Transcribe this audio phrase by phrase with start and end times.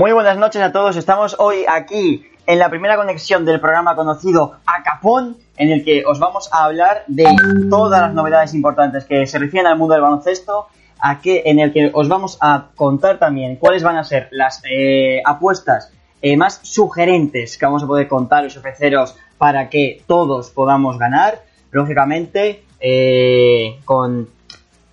[0.00, 0.96] Muy buenas noches a todos.
[0.96, 6.18] Estamos hoy aquí en la primera conexión del programa conocido Acapón, en el que os
[6.18, 7.26] vamos a hablar de
[7.68, 10.68] todas las novedades importantes que se refieren al mundo del baloncesto,
[10.98, 14.62] a que, en el que os vamos a contar también cuáles van a ser las
[14.64, 20.48] eh, apuestas eh, más sugerentes que vamos a poder contar y ofreceros para que todos
[20.48, 24.30] podamos ganar, lógicamente eh, con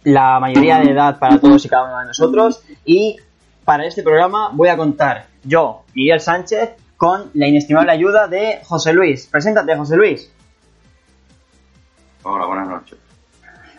[0.04, 3.16] la mayoría de edad para todos y cada uno de nosotros y
[3.68, 8.94] para este programa voy a contar yo, Miguel Sánchez, con la inestimable ayuda de José
[8.94, 9.28] Luis.
[9.28, 10.34] Preséntate, José Luis.
[12.24, 12.98] Hola, buenas noches.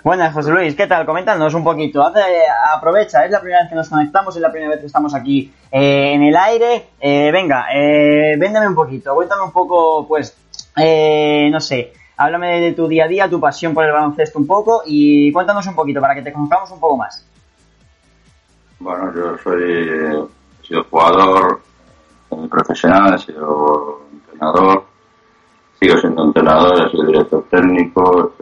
[0.05, 1.07] Buenas, José Luis, ¿qué tal?
[1.07, 2.07] Coméntanos un poquito.
[2.07, 2.21] Hace,
[2.71, 5.55] aprovecha, es la primera vez que nos conectamos, es la primera vez que estamos aquí
[5.73, 6.91] eh, en el aire.
[7.01, 10.37] Eh, venga, eh, véndeme un poquito, cuéntame un poco, pues,
[10.77, 14.47] eh, no sé, háblame de tu día a día, tu pasión por el baloncesto un
[14.47, 17.25] poco y cuéntanos un poquito para que te conozcamos un poco más.
[18.81, 21.61] Bueno, yo soy, he sido jugador
[22.49, 24.85] profesional, he sido entrenador,
[25.81, 28.33] sigo siendo entrenador, he sido director técnico,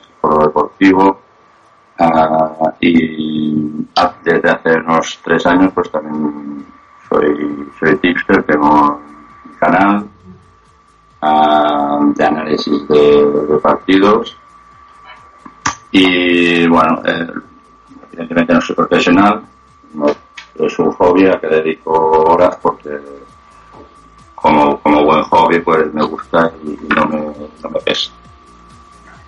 [0.00, 1.20] psicólogo deportivo
[1.98, 3.86] uh, y
[4.24, 6.64] desde hace unos tres años pues también
[7.08, 9.00] soy, soy tipster, tengo
[9.44, 10.08] mi canal
[11.22, 14.36] uh, de análisis de, de, partidos.
[15.90, 17.26] Y bueno, eh,
[18.12, 19.42] evidentemente no soy profesional,
[19.94, 20.06] no,
[20.58, 22.90] es un hobby a que dedico horas porque
[24.34, 27.18] como, como buen hobby pues me gusta y no me,
[27.62, 28.12] no me pesa.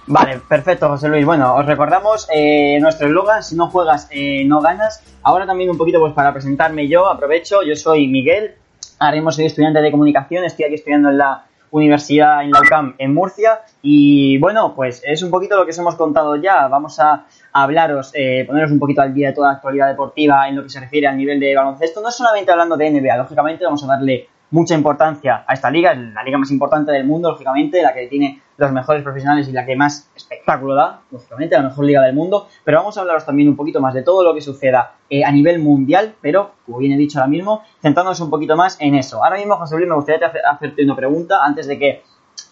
[0.06, 1.24] Vale, perfecto, José Luis.
[1.24, 5.02] Bueno, os recordamos eh, nuestro eslogan, si no juegas, eh, no ganas.
[5.22, 8.54] Ahora también un poquito pues para presentarme yo, aprovecho, yo soy Miguel,
[8.98, 12.94] ahora mismo soy estudiante de comunicación, estoy aquí estudiando en la Universidad en la UCAM
[12.98, 13.60] en Murcia.
[13.82, 18.12] Y bueno, pues es un poquito lo que os hemos contado ya, vamos a hablaros,
[18.14, 20.78] eh, poneros un poquito al día de toda la actualidad deportiva en lo que se
[20.78, 24.74] refiere al nivel de baloncesto, no solamente hablando de NBA, lógicamente vamos a darle mucha
[24.74, 28.40] importancia a esta liga, es la liga más importante del mundo, lógicamente, la que tiene
[28.56, 32.48] los mejores profesionales y la que más espectáculo da, lógicamente, la mejor liga del mundo,
[32.64, 35.32] pero vamos a hablaros también un poquito más de todo lo que suceda eh, a
[35.32, 39.24] nivel mundial, pero, como bien he dicho ahora mismo, centrándonos un poquito más en eso.
[39.24, 42.02] Ahora mismo, José Luis, me gustaría hacerte una pregunta antes de que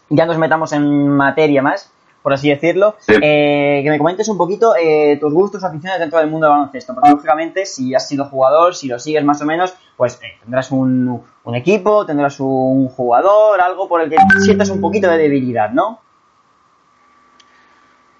[0.09, 3.15] ya nos metamos en materia más por así decirlo, Sí.
[3.21, 6.95] eh, que me comentes un poquito eh, tus gustos aficiones dentro del mundo del baloncesto,
[6.95, 10.71] porque lógicamente si has sido jugador, si lo sigues más o menos, pues eh, tendrás
[10.71, 15.71] un, un equipo, tendrás un jugador, algo por el que sientas un poquito de debilidad,
[15.71, 16.01] ¿no?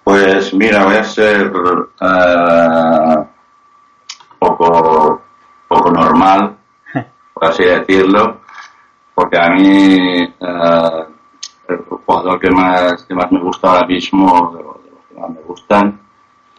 [0.03, 1.49] Pues mira, voy a ser
[4.39, 5.21] poco,
[5.67, 6.57] poco normal,
[7.33, 8.41] por así decirlo,
[9.15, 10.33] porque a mí
[11.67, 14.75] el jugador que más, que más me gusta ahora mismo, de los,
[15.07, 15.99] que más me gustan,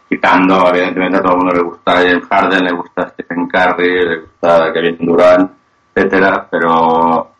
[0.09, 4.19] quitando, evidentemente a todo el mundo le gusta James Harden, le gusta Stephen Curry, le
[4.21, 5.51] gusta Kevin Durant,
[5.93, 7.31] etcétera, pero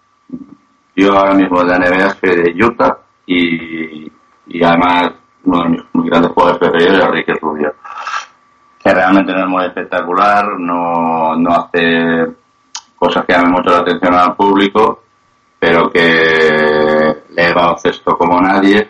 [0.95, 4.11] yo ahora mismo de la NBA soy de Utah y,
[4.47, 5.11] y además
[5.43, 7.73] uno de mis, mis grandes jugadores preferidos es Ricky Rubio,
[8.79, 12.27] que realmente no es muy espectacular, no, no hace
[12.95, 15.03] cosas que llamen mucho la atención al público,
[15.59, 18.89] pero que lee baloncesto como nadie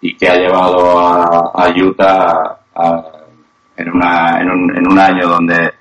[0.00, 3.04] y que ha llevado a, Utah a-
[3.76, 5.72] en, una, en, un, en un año donde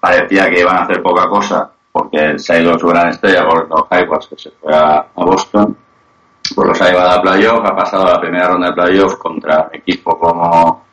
[0.00, 3.84] parecía que iban a hacer poca cosa porque se ha ido su gran estrella Gordon
[3.90, 5.76] Hayward que se fue a, Boston.
[6.54, 9.74] Pues los ha llevado a playoff ha pasado la primera ronda de playoff contra un
[9.76, 10.84] equipo como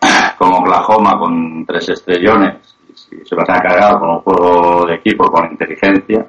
[0.38, 2.74] como Oklahoma con tres estrellones
[3.10, 6.26] y se los ha cargado con un juego de equipo con inteligencia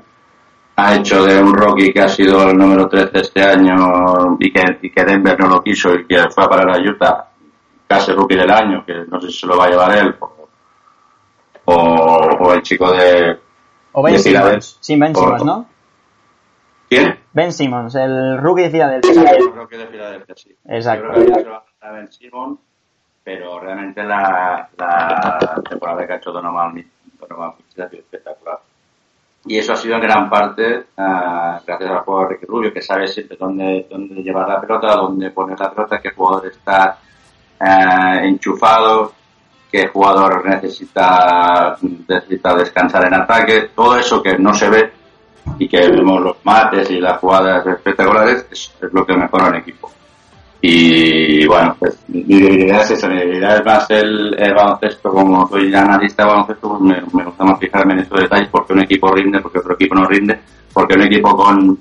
[0.78, 4.62] ha hecho de un Rocky que ha sido el número 13 este año y que,
[4.82, 7.28] y que Denver no lo quiso y que fue a parar a Utah
[7.88, 10.48] casi rookie del año, que no sé si se lo va a llevar él o,
[11.66, 13.40] o, o el chico de...
[13.94, 14.78] O Ben de Simmons.
[14.82, 15.66] Sí, Ben O- Simmons, ¿no?
[16.90, 17.20] ¿Quién?
[17.34, 19.38] Ben Simmons, el rookie de Filadelfia.
[19.40, 20.56] Yo creo que de Filadelfia, sí.
[20.68, 21.08] Exacto.
[21.08, 22.60] Yo creo que se va a Ben Simmons
[23.24, 26.86] pero realmente la, la temporada que ha hecho Donovan,
[27.20, 28.60] Donovan sido espectacular.
[29.48, 32.82] Y eso ha sido en gran parte uh, gracias al juego de Ricky Rubio, que
[32.82, 36.98] sabe siempre dónde, dónde llevar la pelota, dónde poner la pelota, qué jugador está
[37.60, 39.14] uh, enchufado,
[39.72, 44.92] qué jugador necesita, necesita descansar en ataque, todo eso que no se ve
[45.60, 49.56] y que vemos los mates y las jugadas espectaculares es, es lo que mejora un
[49.58, 49.92] equipo.
[50.68, 55.48] Y bueno, pues mi debilidad es eso, mi debilidad es más el, el baloncesto, como
[55.48, 58.82] soy analista de baloncesto, pues me, me, gusta más fijarme en estos detalles, porque un
[58.82, 60.40] equipo rinde, porque otro equipo no rinde,
[60.74, 61.78] porque un equipo con,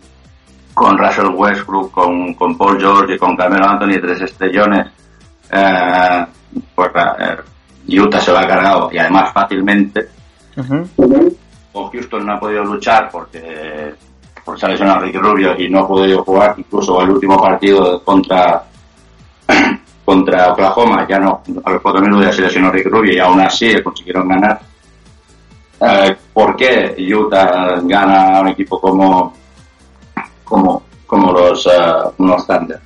[0.75, 4.87] con Russell Westbrook, con, con Paul George y con Carmelo Anthony, tres estrellones,
[5.51, 6.27] eh,
[6.75, 10.09] pues eh, Utah se lo ha cargado y además fácilmente.
[10.59, 11.37] Uh -huh.
[11.73, 13.95] Con Houston no ha podido luchar porque
[14.45, 18.05] por se ha lesionado Ricky Rubio y no ha podido jugar, incluso el último partido
[18.05, 18.63] contra
[20.05, 23.83] contra Oklahoma, ya no, a los cuatro minutos se lesionó Ricky Rubio y aún así
[23.83, 24.61] consiguieron ganar.
[25.81, 29.35] Eh, ¿Por qué Utah gana a un equipo como
[30.45, 32.13] como, como los, uh,
[32.47, 32.81] Thunder?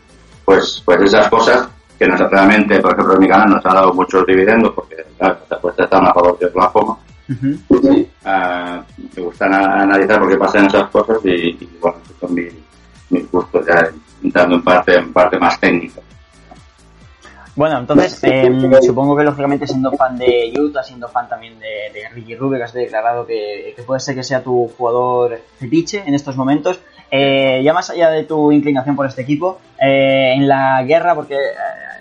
[0.44, 1.68] Pues, pues esas cosas
[1.98, 5.38] que nos, realmente, por ejemplo, en mi canal nos ha dado muchos dividendos porque claro,
[5.42, 6.96] las apuestas están a favor de Oklahoma.
[7.28, 8.06] Uh -huh.
[8.24, 8.84] uh,
[9.14, 12.54] me gusta analizar por qué pasan esas cosas y, y bueno, son mis,
[13.10, 13.86] mis gustos ya
[14.22, 16.00] entrando en parte, en parte más técnica.
[17.58, 18.48] Bueno, entonces eh,
[18.82, 22.62] supongo que lógicamente siendo fan de Utah, siendo fan también de, de Ricky Rubio, que
[22.62, 26.78] has declarado que, que, puede ser que sea tu jugador fetiche en estos momentos,
[27.10, 31.36] eh, ya más allá de tu inclinación por este equipo, eh, en la guerra, porque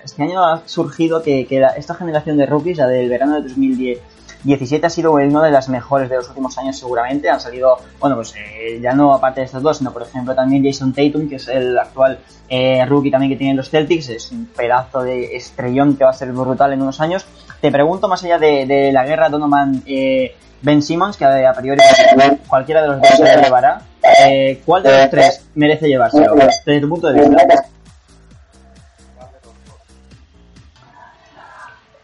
[0.03, 3.49] este año ha surgido que, que la, esta generación de rookies, la del verano de
[3.49, 3.99] 2010,
[4.43, 7.29] 17 ha sido una de las mejores de los últimos años seguramente.
[7.29, 10.63] Han salido, bueno, pues eh, ya no aparte de estos dos, sino por ejemplo también
[10.63, 12.19] Jason Tatum, que es el actual
[12.49, 14.09] eh, rookie también que tienen los Celtics.
[14.09, 17.25] Es un pedazo de estrellón que va a ser brutal en unos años.
[17.61, 21.81] Te pregunto, más allá de, la guerra Donovan eh, Ben Simmons, que a priori
[22.47, 23.81] cualquiera de los dos se lo llevará,
[24.25, 27.65] eh, ¿cuál de los tres merece llevárselo desde tu punto de vista?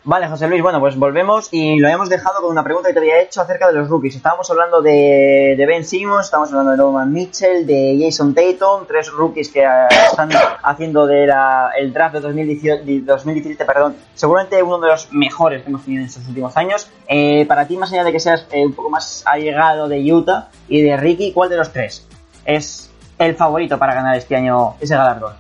[0.06, 3.00] Vale, José Luis, bueno, pues volvemos y lo habíamos dejado con una pregunta que te
[3.00, 4.18] había hecho acerca de los rookies.
[4.18, 9.10] Estábamos hablando de, de Ben Simmons, estábamos hablando de Norman Mitchell, de Jason Tatum, tres
[9.10, 10.30] rookies que uh, están
[10.62, 15.70] haciendo de la, el draft de 2018, 2017, perdón, seguramente uno de los mejores que
[15.70, 16.90] hemos tenido en estos últimos años.
[17.08, 20.50] Eh, para ti, más allá de que seas eh, un poco más allegado de Utah
[20.68, 22.06] y de Ricky, ¿cuál de los tres
[22.44, 25.32] es el favorito para ganar este año ese galardón?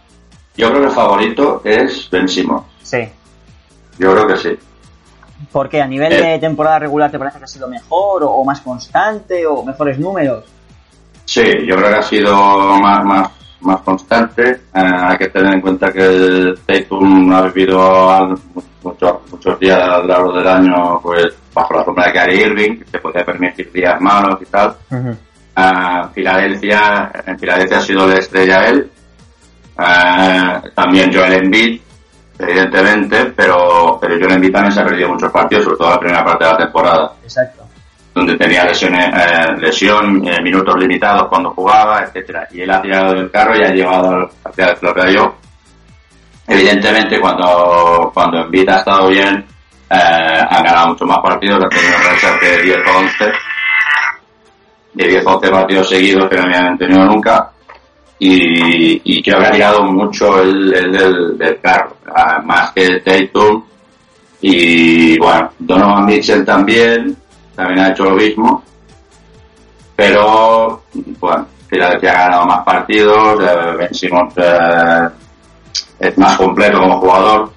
[0.56, 2.63] Yo creo que el favorito es Ben Simmons.
[2.81, 3.10] Sí.
[3.97, 4.57] Yo creo que sí.
[5.51, 6.21] Porque a nivel eh.
[6.21, 9.99] de temporada regular te parece que ha sido mejor o, o, más constante o mejores
[9.99, 10.45] números.
[11.25, 12.35] Sí, yo creo que ha sido
[12.79, 13.29] más, más,
[13.61, 14.51] más constante.
[14.51, 18.37] Eh, hay que tener en cuenta que el Tatum ha vivido
[18.83, 22.79] muchos, muchos días a lo largo del año pues bajo la sombra de Gary Irving,
[22.79, 24.75] que se podía permitir días malos y tal.
[24.89, 25.17] Uh -huh.
[25.57, 28.89] uh, Filadelfia, en Filadelfia ha sido de estrella él.
[29.77, 31.81] Uh, también Joel Embiid,
[32.43, 36.23] evidentemente, pero, pero Joel Embiid también se ha perdido muchos partidos, sobre todo la primera
[36.23, 37.13] parte de la temporada.
[37.23, 37.63] Exacto.
[38.13, 42.47] Donde tenía lesiones, eh, lesión, eh, minutos limitados cuando jugaba, etcétera.
[42.51, 45.35] Y él ha tirado del carro y ha llevado hacia el propio yo.
[46.47, 49.45] Evidentemente, cuando, cuando Embiid ha estado bien,
[49.89, 53.31] eh, han ganado muchos más partidos, ha tenido rachas de 10 o 11,
[54.93, 57.51] de 10 o 11 partidos seguidos que no habían tenido nunca
[58.20, 61.96] y, y creo que ha tirado mucho el, el del, del, carro,
[62.43, 63.63] más que Tatum
[64.41, 67.15] y bueno, Donovan Mitchell también,
[67.55, 68.63] también ha hecho lo mismo,
[69.96, 70.84] pero
[71.20, 75.10] bueno, Filadelfia ha ganado más partidos, eh, Ben Simmons eh,
[76.00, 77.51] es más completo como jugador,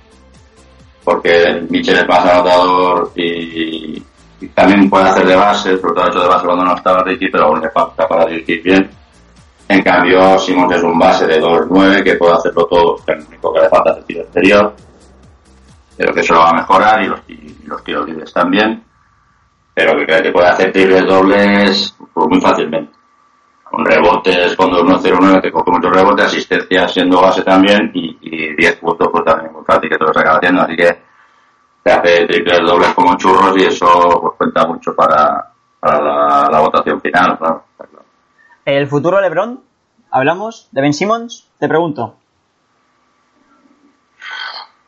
[1.03, 4.03] porque Mitchell es más anotador y,
[4.55, 7.47] también puede hacer de base, sobre todo hecho de base cuando no estaba Ricky, pero
[7.47, 8.91] aún le falta para dirigir bien.
[9.69, 13.61] En cambio, Simons es un base de 2-9 que puede hacerlo todo, el único que
[13.61, 14.75] le falta es el tiro exterior.
[15.97, 18.85] Pero que eso lo va a mejorar y los, y los tiros libres también.
[19.75, 22.93] Pero que, que puede hacer tiros dobles pues, muy fácilmente.
[23.65, 28.77] Con rebotes, con 2-1-0-9 que coge muchos rebotes, asistencia siendo base también y, y 10
[28.77, 30.63] puntos pues también muy fácil que te los acaba haciendo.
[30.63, 30.97] Así que
[31.87, 33.87] te hace triples dobles como churros y eso
[34.21, 37.65] pues cuenta mucho para, la, votación final, claro.
[38.67, 39.61] ¿El futuro LeBron?
[40.11, 41.49] ¿Hablamos de Ben Simmons?
[41.59, 42.17] Te pregunto.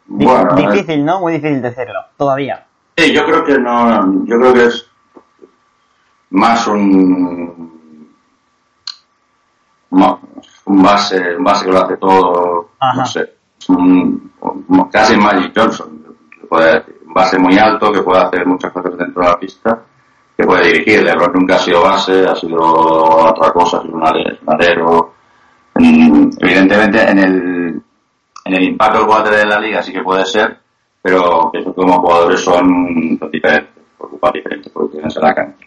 [0.06, 1.20] Bueno, difícil, ¿no?
[1.20, 2.66] Muy difícil de hacerlo, todavía.
[2.96, 4.90] Sí, yo creo que no, yo creo que es
[6.30, 7.80] más un,
[9.90, 12.96] un base, un base que lo hace todo, Ajá.
[13.00, 13.34] no sé,
[13.68, 14.32] un,
[14.90, 16.16] casi Magic Johnson.
[16.48, 19.82] puede, un base muy alto que puede hacer muchas cosas dentro de la pista,
[20.38, 21.02] que puede dirigir.
[21.02, 24.04] LeBron nunca ha sido base, ha sido otra cosa, ha sido un
[24.46, 25.14] alero.
[25.74, 27.82] Mm, evidentemente, en el,
[28.44, 30.58] en el impacto del water de la liga sí que puede ser,
[31.02, 35.64] pero que como jugadores son diferentes, ocupan diferentes posiciones en la cancha.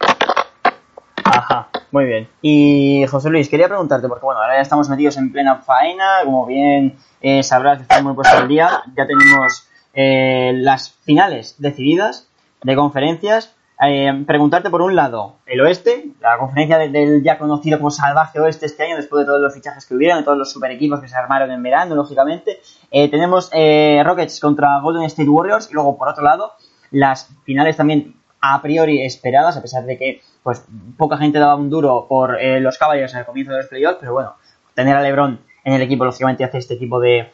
[1.24, 2.28] Ajá, muy bien.
[2.40, 6.46] Y José Luis, quería preguntarte, porque bueno, ahora ya estamos metidos en plena faena, como
[6.46, 12.30] bien eh, sabrás que estamos muy puestos al día, ya tenemos eh, las finales decididas
[12.62, 13.54] de conferencias.
[13.84, 18.66] Eh, preguntarte por un lado, el oeste, la conferencia del, ya conocido como salvaje oeste
[18.66, 21.08] este año, después de todos los fichajes que hubieron, de todos los super equipos que
[21.08, 22.60] se armaron en verano, lógicamente.
[22.90, 26.52] tenemos Rockets contra Golden State Warriors y luego por otro lado,
[26.92, 30.64] las finales también a priori esperadas, a pesar de que pues
[30.98, 33.98] poca gente daba un duro por eh, los Cavaliers en el comienzo de los playoffs,
[34.00, 34.34] pero bueno,
[34.74, 37.30] tener a LeBron en el equipo lógicamente hace este tipo de,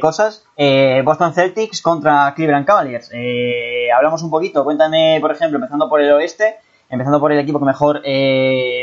[0.00, 0.44] cosas.
[0.56, 3.10] Eh, Boston Celtics contra Cleveland Cavaliers.
[3.12, 6.56] Eh, hablamos un poquito, cuéntame, por ejemplo, empezando por el oeste,
[6.88, 8.02] empezando por el equipo que mejor,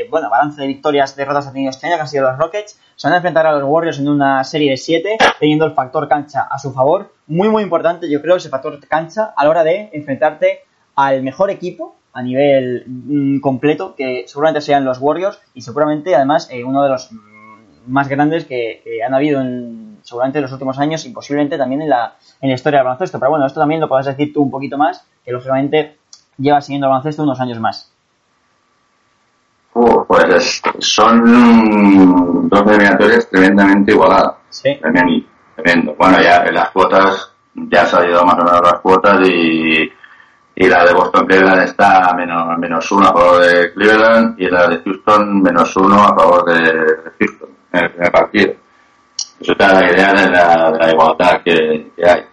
[0.09, 2.79] bueno, balance de victorias, derrotas ha tenido este año, que han sido los Rockets.
[2.95, 6.07] Se van a enfrentar a los Warriors en una serie de 7, teniendo el factor
[6.07, 7.13] cancha a su favor.
[7.27, 10.61] Muy, muy importante, yo creo, ese factor cancha a la hora de enfrentarte
[10.95, 16.49] al mejor equipo a nivel mm, completo, que seguramente sean los Warriors y seguramente además
[16.51, 17.17] eh, uno de los mm,
[17.85, 21.89] más grandes que, han habido en, seguramente en los últimos años y posiblemente también en
[21.89, 23.19] la, en la historia del baloncesto.
[23.19, 25.97] Pero bueno, esto también lo puedes decir tú un poquito más, que lógicamente
[26.37, 27.91] lleva siguiendo el baloncesto unos años más.
[30.07, 34.35] pues son dos eliminatorias tremendamente igualadas.
[34.49, 34.79] Sí.
[35.55, 35.95] Tremendo.
[35.97, 39.91] Bueno, ya en las cuotas ya ha salido más o menos las cuotas y
[40.59, 44.67] y la de Boston Cleveland está menos, menos uno a favor de Cleveland y la
[44.67, 48.53] de Houston menos uno a favor de Houston en el primer partido.
[49.39, 52.25] Eso está la idea de la, de la igualdad que, hay.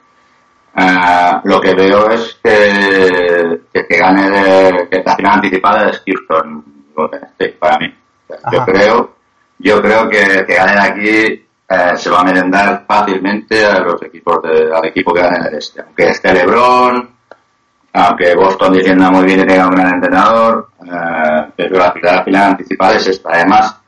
[0.76, 6.02] Uh, lo que veo es que, que, que gane de, que la final anticipada es
[6.04, 6.64] Houston
[7.60, 7.94] para mí.
[8.50, 9.14] Yo creo,
[9.58, 14.42] yo creo que, que ganen aquí eh, se va a merendar fácilmente a los equipos
[14.42, 15.80] de, al equipo que gane el este.
[15.80, 17.08] Aunque esté LeBron,
[17.92, 22.50] aunque Boston defienda muy bien y tenga un gran entrenador, eh, pero la final, final
[22.50, 23.30] anticipada es esta.
[23.32, 23.80] Además,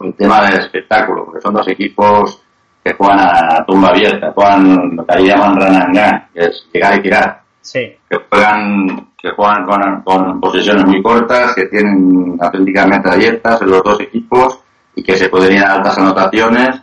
[0.00, 2.42] el tema del espectáculo, porque son dos equipos
[2.84, 5.92] que juegan a tumba abierta, juegan lo que ahí llaman gun,
[6.32, 7.42] que es llegar y tirar.
[7.60, 7.96] Sí.
[8.08, 13.82] Que juegan, que juegan con, con posiciones muy cortas, que tienen auténticamente abiertas en los
[13.82, 14.60] dos equipos
[14.94, 16.80] y que se pueden ir a altas anotaciones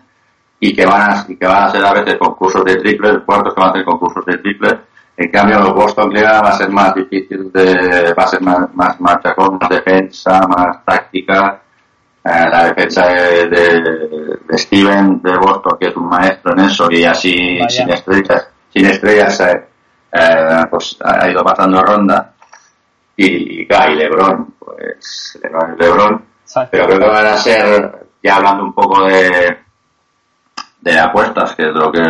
[0.60, 3.54] y que van a, y que van a ser a veces concursos de triples, cuartos
[3.54, 4.76] que van a ser concursos de triples
[5.18, 9.00] en cambio, Boston Cleveland va a ser más difícil de, va a ser más, más
[9.00, 11.62] machacón, más defensa, más táctica.
[12.26, 17.04] Eh, la defensa de, de, Steven de Boston, que es un maestro en eso, y
[17.04, 19.68] así sin estrellas, sin estrellas, eh,
[20.12, 22.34] eh, pues ha ido pasando ronda.
[23.18, 26.26] Y, y Lebron, pues Lebron Lebron.
[26.72, 29.58] Pero creo que van a ser, ya hablando un poco de,
[30.82, 32.02] de apuestas, que es lo que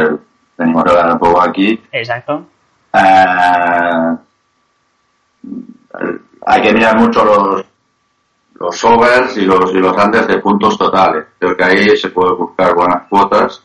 [0.56, 1.84] tenemos que hablar un poco aquí.
[1.92, 2.48] Exacto
[2.96, 4.18] eh,
[6.46, 7.66] hay que mirar mucho los,
[8.56, 11.26] los overs y los, y los andes de puntos totales.
[11.38, 13.64] Creo que ahí se puede buscar buenas cuotas.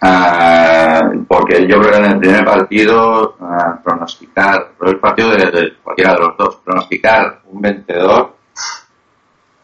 [0.00, 6.14] Eh, porque yo creo que en el primer partido uh, pronosticar, el partido de, cualquiera
[6.14, 8.36] de los dos, pronosticar un vencedor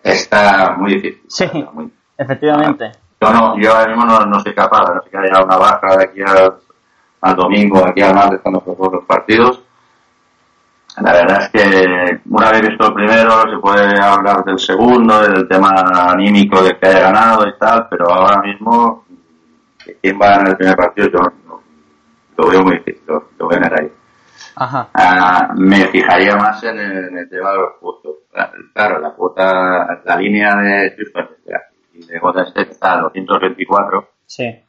[0.03, 1.23] está muy difícil.
[1.29, 1.45] Sí,
[2.19, 2.93] efectivamente.
[3.21, 5.97] yo, no, yo ahora mismo no, no soy capaz, no sé que haya una baja
[5.97, 6.21] de aquí
[7.21, 9.63] al domingo, aquí al martes, cuando los partidos.
[11.03, 15.49] La verdad es que una vez visto el primero se puede hablar del segundo, del
[15.49, 15.71] tema
[16.11, 19.05] anímico de que haya ganado y tal, pero ahora mismo
[20.01, 21.21] quién va en el primer partido yo
[22.37, 23.93] lo veo muy difícil, lo, voy a ahí.
[24.57, 24.89] Ajá.
[24.95, 28.17] Ah, me fijaría más en el, tema de los puntos.
[28.73, 30.97] Claro, la cuota, la línea de
[31.95, 34.09] y de Golden State está a 224.
[34.27, 34.65] Sí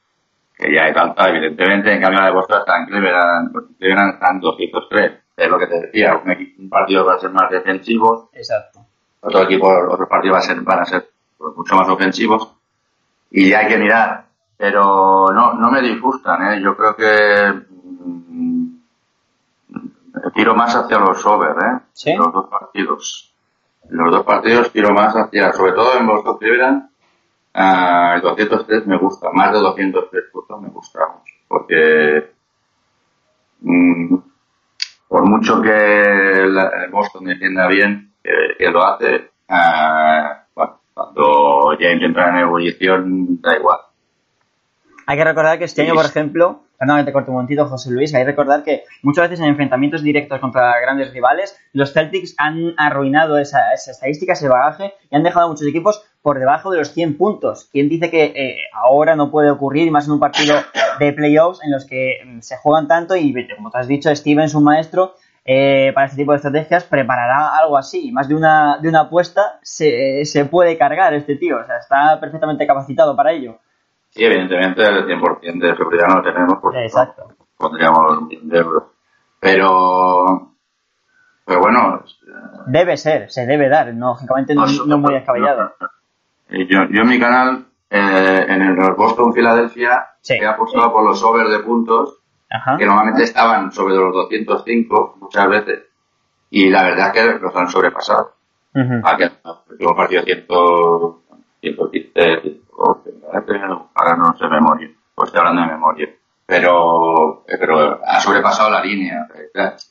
[0.57, 4.39] que ya es alta, evidentemente, en cambio la de Boston está en Cleveland, Cleveland están
[4.39, 5.11] 203.
[5.35, 8.29] Es lo que te decía, un, partido va a ser más defensivo.
[8.33, 8.79] Exacto.
[9.21, 11.09] Otro equipo, otros partidos va a ser, van a ser
[11.55, 12.53] mucho más ofensivos.
[13.31, 14.25] Y ya hay que mirar.
[14.57, 16.61] Pero no, no me disgustan, ¿eh?
[16.61, 18.67] Yo creo que mm,
[20.33, 21.79] tiro más hacia los over, ¿eh?
[21.91, 22.15] ¿Sí?
[22.15, 23.33] Los dos partidos.
[23.89, 26.89] Los dos partidos tiro más hacia, sobre todo en Boston Cleveland,
[27.55, 32.33] Uh, el 203 me gusta, más de 203 puntos me gusta mucho, porque
[33.61, 34.15] mm,
[35.15, 42.31] por mucho que el Boston defienda bien, que, lo hace, uh, bueno, cuando James entra
[42.31, 43.79] en ebullición, da igual.
[45.05, 48.13] Hay que recordar que este año, por ejemplo, perdón te corto un momentito, José Luis,
[48.13, 52.73] hay que recordar que muchas veces en enfrentamientos directos contra grandes rivales, los Celtics han
[52.77, 56.79] arruinado esa, esa estadística, ese bagaje, y han dejado a muchos equipos por debajo de
[56.79, 57.69] los 100 puntos.
[57.71, 60.55] ¿Quién dice que eh, ahora no puede ocurrir, más en un partido
[60.99, 64.45] de playoffs en los que mm, se juegan tanto y, como te has dicho, Steven
[64.45, 65.13] es un maestro
[65.45, 68.11] eh, para este tipo de estrategias, preparará algo así.
[68.11, 72.19] Más de una, de una apuesta se, se puede cargar este tío, o sea, está
[72.19, 73.59] perfectamente capacitado para ello.
[74.15, 77.27] Sí, evidentemente el 100% de seguridad no lo tenemos porque Exacto.
[77.27, 78.83] no pondríamos un millón de euros.
[79.41, 80.51] Pero,
[81.45, 82.01] pero bueno,
[82.67, 85.73] Debe ser, se debe dar, no, lógicamente no, no muy descabellado.
[86.49, 90.35] Eh, Yo, yo en mi canal, eh, en el Boston Filadelfia, Sí.
[90.35, 92.19] he apostado por los over de puntos,
[92.49, 92.77] Ajá.
[92.77, 95.83] que normalmente estaban sobre los 205 muchas veces,
[96.49, 98.33] y la verdad es que los han sobrepasado.
[98.73, 99.01] Ujú.
[99.03, 99.31] Aquí, el
[99.71, 100.45] último partido 100,
[101.61, 106.09] 115, 112, ahora no sé memoria, pues estoy hablando de memoria.
[106.47, 109.27] Pero, pero ha sobrepasado la línea.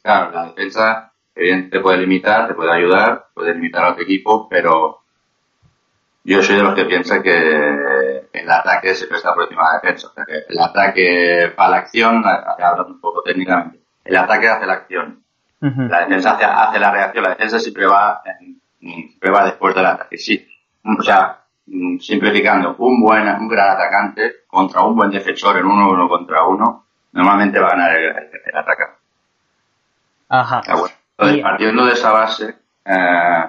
[0.03, 4.49] Claro, la defensa evidentemente te puede limitar, te puede ayudar, puede limitar a otro equipo,
[4.49, 5.01] pero
[6.23, 9.81] yo soy de los que piensa que el ataque siempre está por encima de la
[9.83, 10.09] defensa.
[10.09, 14.67] O sea, que el ataque para la acción, hablando un poco técnicamente, el ataque hace
[14.67, 15.23] la acción.
[15.89, 19.87] La defensa hace, hace la reacción, la defensa siempre va, en- siempre va después del
[19.87, 20.19] ataque.
[20.19, 20.47] Sí.
[20.99, 21.41] O sea,
[22.01, 26.87] simplificando, un buen, un gran atacante contra un buen defensor en uno uno contra uno,
[27.13, 28.99] normalmente va a ganar el, el, el atacante.
[30.29, 30.63] Ajá.
[30.67, 30.95] Ah, bueno.
[31.17, 32.55] Entonces, Y- partiendo de esa base,
[32.85, 33.45] eh,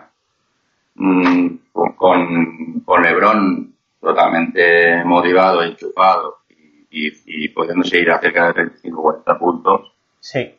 [0.95, 8.53] mm, con, con, Lebron totalmente motivado, enchufado y, y, y pudiendo seguir a cerca de
[8.53, 10.57] 35 40 puntos, Sí.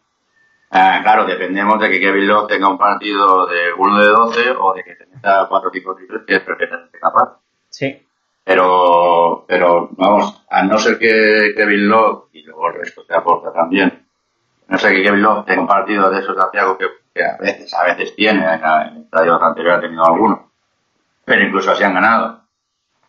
[0.71, 4.75] Ah, claro, dependemos de que Kevin Love tenga un partido de 1 de 12 o
[4.75, 7.39] de que tenga 4 o 5 triples, que es perfectamente capaz.
[7.77, 8.07] Sí.
[8.43, 13.53] Pero, pero, vamos, a no ser que Kevin Love, y luego el resto te aporta
[13.53, 14.07] también,
[14.69, 16.87] a no ser que Kevin Love tenga un partido de esos Santiago que,
[17.23, 20.53] a veces, a veces tiene, en, el estadio anterior ha tenido alguno,
[21.27, 22.41] pero incluso así han ganado.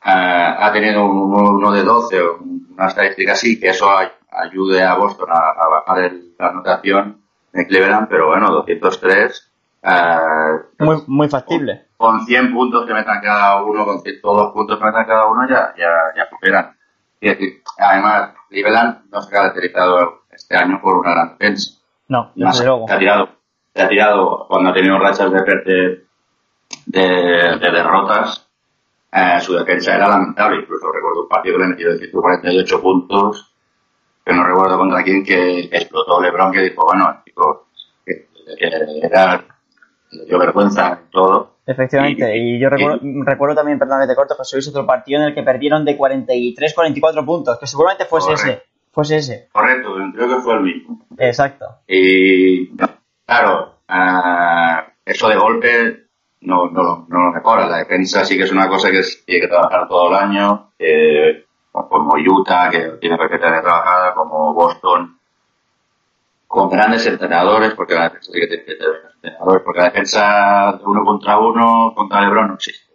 [0.02, 2.38] Ah, ha tenido un, uno de 12 o
[2.76, 7.22] una estadística así, que eso ay- ayude a Boston a, a bajar el- la anotación
[7.54, 9.47] de Cleveland, pero bueno, 203.
[9.84, 11.86] Ah, Muy, muy factible.
[11.98, 15.74] con 100 puntos que metan cada uno, con 102 puntos que metan cada uno, ya,
[15.78, 16.76] ya, ya superan.
[17.20, 17.30] Y
[17.80, 21.80] además, Cleveland no se ha caracterizado este año por una gran defensa.
[22.08, 22.88] No, desde luego.
[22.88, 23.30] Se ha tirado,
[23.74, 26.06] se ha tirado cuando ha tenido rachas de, de,
[26.86, 28.48] de, de derrotas,
[29.12, 30.62] eh, su defensa era lamentable.
[30.62, 33.54] Incluso recuerdo un partido que le metió de 148 puntos,
[34.24, 37.58] que no recuerdo contra quién, que explotó LeBron, que dijo, bueno, chicos,
[38.60, 39.44] era,
[40.12, 41.58] le dio vergüenza en todo.
[41.66, 45.28] Efectivamente, y yo recuerdo, recuerdo también, perdón que te corto, José Luis, otro partido en
[45.28, 48.50] el que perdieron de 43, 44 puntos, que seguramente fuese Correcto.
[48.52, 49.50] ese, fuese ese.
[49.52, 51.06] Correcto, creo que fue el mismo.
[51.18, 51.66] Exacto.
[51.88, 52.70] Y
[53.26, 56.04] claro, ah, eso de golpe
[56.42, 57.68] no, no, lo- no lo mejora.
[57.68, 61.44] La defensa sí que es una cosa que tiene que trabajar todo el año, eh,
[61.72, 65.20] como Utah, que tiene perfectamente trabajada, como Boston,
[66.48, 71.04] con grandes entrenadores, porque la defensa tiene que tener entrenadores, porque la defensa de uno
[71.04, 72.86] contra uno contra LeBron no existe.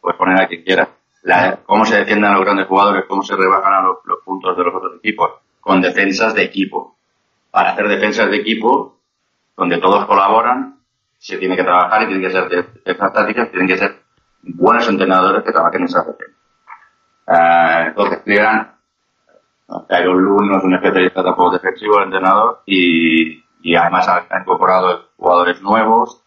[0.00, 0.88] Puedes poner a quien quiera.
[1.22, 4.74] La- cómo se defienden a los grandes jugadores, cómo se rebajan los, puntos de los
[4.74, 6.96] otros equipos, con defensas de equipo.
[7.50, 8.96] Para hacer defensas de equipo,
[9.56, 10.78] donde todos colaboran,
[11.18, 14.00] se tiene que trabajar y tienen que ser defensas tácticas, tienen que ser
[14.42, 16.36] buenos entrenadores que trabajen en esas defensas.
[17.26, 18.20] Ah, entonces,
[19.88, 23.42] Tyron Lue no es un especialista tampoco defensivo, el entrenador, y,
[23.76, 26.22] además ha, incorporado jugadores nuevos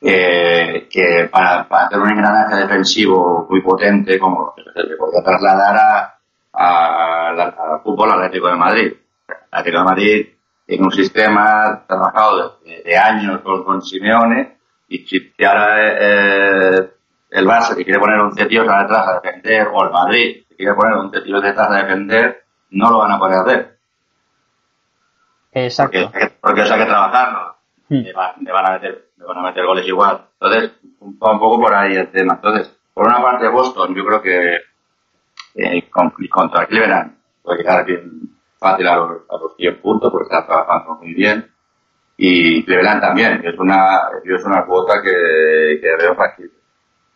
[0.00, 6.18] que, para, para hacer un engranaje defensivo muy potente, como el que podría trasladar a,
[6.52, 8.92] a, fútbol Atlético de Madrid.
[9.50, 10.26] Atlético de Madrid
[10.66, 16.90] tiene un sistema trabajado de, años con, Simeone, y si ahora eh,
[17.30, 20.94] el Barça que quiere poner un tíos detrás a defender, o el Madrid quiere poner
[20.98, 23.78] un tíos detrás a defender, no lo van a poder hacer.
[25.52, 26.10] Exacto.
[26.12, 27.56] Porque, porque eso hay que trabajarlo.
[27.88, 27.94] Hmm.
[28.02, 30.26] Le, va- le van a meter, le van a meter goles igual.
[30.38, 32.34] Entonces, un, po- un poco por ahí el tema.
[32.34, 34.56] Entonces, por una parte Boston, yo creo que
[35.54, 38.20] eh, con- contra Cleveland puede llegar bien
[38.58, 41.50] fácil a los, a los 100 puntos porque está trabajando muy bien.
[42.16, 46.52] Y Cleveland también, que es una, es una cuota que, que veo fácil.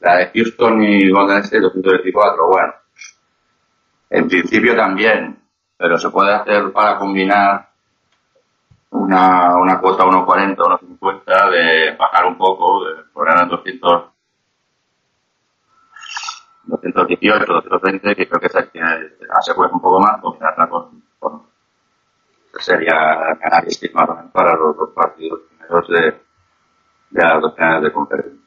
[0.00, 2.72] La de Houston y Golden State, 224, bueno.
[4.14, 5.38] En principio también,
[5.74, 7.70] pero se puede hacer para combinar
[8.90, 14.04] una, una cuota 1.40, 1.50 de bajar un poco, de poner a 200,
[16.64, 18.80] 218, 220, que creo que que
[19.30, 21.46] asegura un poco más, combinarla con, con
[22.58, 22.94] sería
[23.40, 26.20] ganar y estimar para los dos partidos primeros de,
[27.10, 28.41] de las dos finales de conferencia.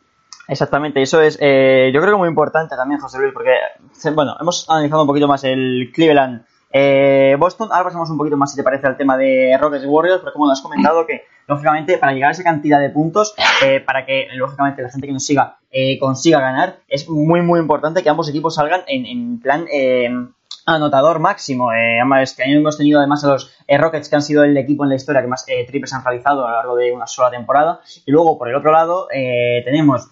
[0.47, 3.55] Exactamente, eso es, eh, yo creo que muy importante también, José Luis, porque,
[4.13, 7.69] bueno, hemos analizado un poquito más el Cleveland eh, Boston.
[7.71, 10.51] Ahora pasamos un poquito más, si te parece, al tema de Rockets Warriors, porque como
[10.51, 14.81] has comentado que, lógicamente, para llegar a esa cantidad de puntos, eh, para que, lógicamente,
[14.81, 18.55] la gente que nos siga eh, consiga ganar, es muy, muy importante que ambos equipos
[18.55, 20.09] salgan en, en plan eh,
[20.65, 21.71] anotador máximo.
[21.71, 21.99] Eh,
[22.35, 24.89] que año hemos tenido además a los eh, Rockets, que han sido el equipo en
[24.89, 27.79] la historia que más eh, triples han realizado a lo largo de una sola temporada.
[28.05, 30.11] Y luego, por el otro lado, eh, tenemos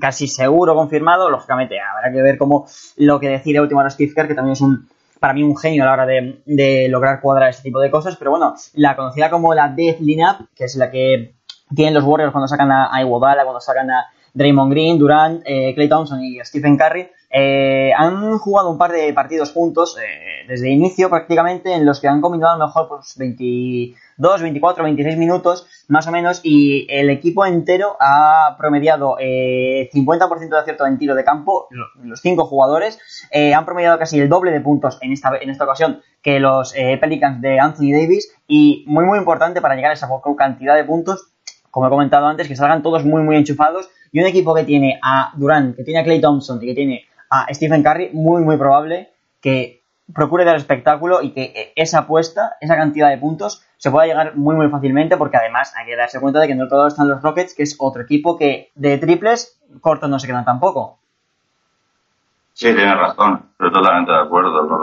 [0.00, 4.28] casi seguro confirmado, lógicamente habrá que ver cómo lo que decide último ahora Steve Kerr,
[4.28, 4.88] que también es un
[5.20, 8.16] para mí un genio a la hora de, de lograr cuadrar este tipo de cosas,
[8.16, 11.36] pero bueno, la conocida como la Death Lineup, que es la que
[11.72, 15.72] tienen los Warriors cuando sacan a, a Iguodala, cuando sacan a Draymond Green, Durant, eh,
[15.76, 20.68] Clay Thompson y Stephen Curry, eh, han jugado un par de partidos juntos eh, desde
[20.70, 25.66] inicio prácticamente en los que han combinado a lo mejor pues 22, 24, 26 minutos
[25.88, 31.14] más o menos y el equipo entero ha promediado eh, 50% de acierto en tiro
[31.14, 32.98] de campo, lo- los cinco jugadores
[33.30, 36.74] eh, han promediado casi el doble de puntos en esta, en esta ocasión que los
[36.76, 40.84] eh, Pelicans de Anthony Davis y muy muy importante para llegar a esa cantidad de
[40.84, 41.28] puntos
[41.70, 43.88] como he comentado antes, que salgan todos muy, muy enchufados.
[44.12, 47.04] Y un equipo que tiene a Durant, que tiene a Clay Thompson y que tiene
[47.34, 49.80] a Stephen Curry, muy, muy probable que
[50.14, 54.36] procure dar espectáculo y que eh, esa apuesta, esa cantidad de puntos, se pueda llegar
[54.36, 56.88] muy, muy fácilmente, porque además hay que darse cuenta de que en el otro lado
[56.88, 60.98] están los Rockets, que es otro equipo que de triples cortos no se quedan tampoco.
[62.52, 64.80] Sí, tienes razón, estoy totalmente de acuerdo con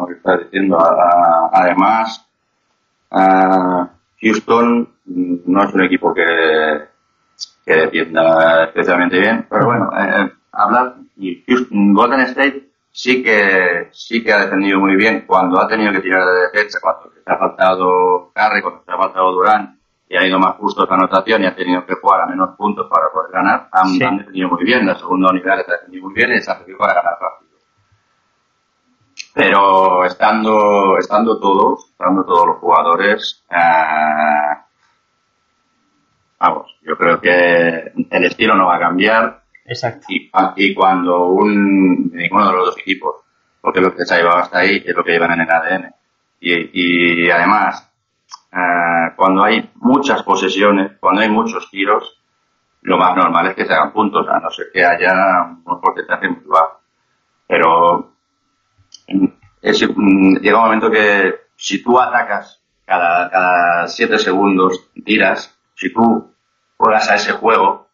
[0.00, 0.78] lo, que estás diciendo.
[0.80, 2.26] A- a- Además,
[3.12, 3.88] a
[4.20, 6.24] Houston no es un equipo que,
[7.64, 14.22] que defienda especialmente bien, pero bueno, eh, hablar y Houston, Golden State sí que sí
[14.22, 17.38] que ha defendido muy bien cuando ha tenido que tirar de defensa, cuando se ha
[17.38, 21.46] faltado Curry, cuando se ha faltado Durán y ha ido más justo esa anotación y
[21.46, 24.04] ha tenido que jugar a menos puntos para poder ganar, han, Sí.
[24.04, 24.86] han defendido muy bien.
[24.86, 27.52] La segunda unidad está defendido muy bien y se ha para ganar rápido.
[29.34, 34.56] Pero estando, estando todos, estando todos los jugadores, eh,
[36.38, 40.06] vamos, yo creo que el estilo no va a cambiar Exacto.
[40.08, 43.16] y, cuando un, ninguno de los dos equipos,
[43.60, 45.94] porque lo que se ha llevado hasta ahí es lo que llevan en el ADN.
[46.40, 47.88] Y, y además,
[48.52, 52.18] eh, cuando hay muchas posesiones, cuando hay muchos tiros,
[52.82, 56.28] lo más normal es que se hagan puntos, a no ser que haya un porcentaje
[56.28, 56.80] muy bajo.
[57.46, 58.12] Pero
[59.62, 66.34] llega un momento que si tú atacas cada, cada siete segundos, tiras, si tú
[66.76, 67.88] juegas a ese juego,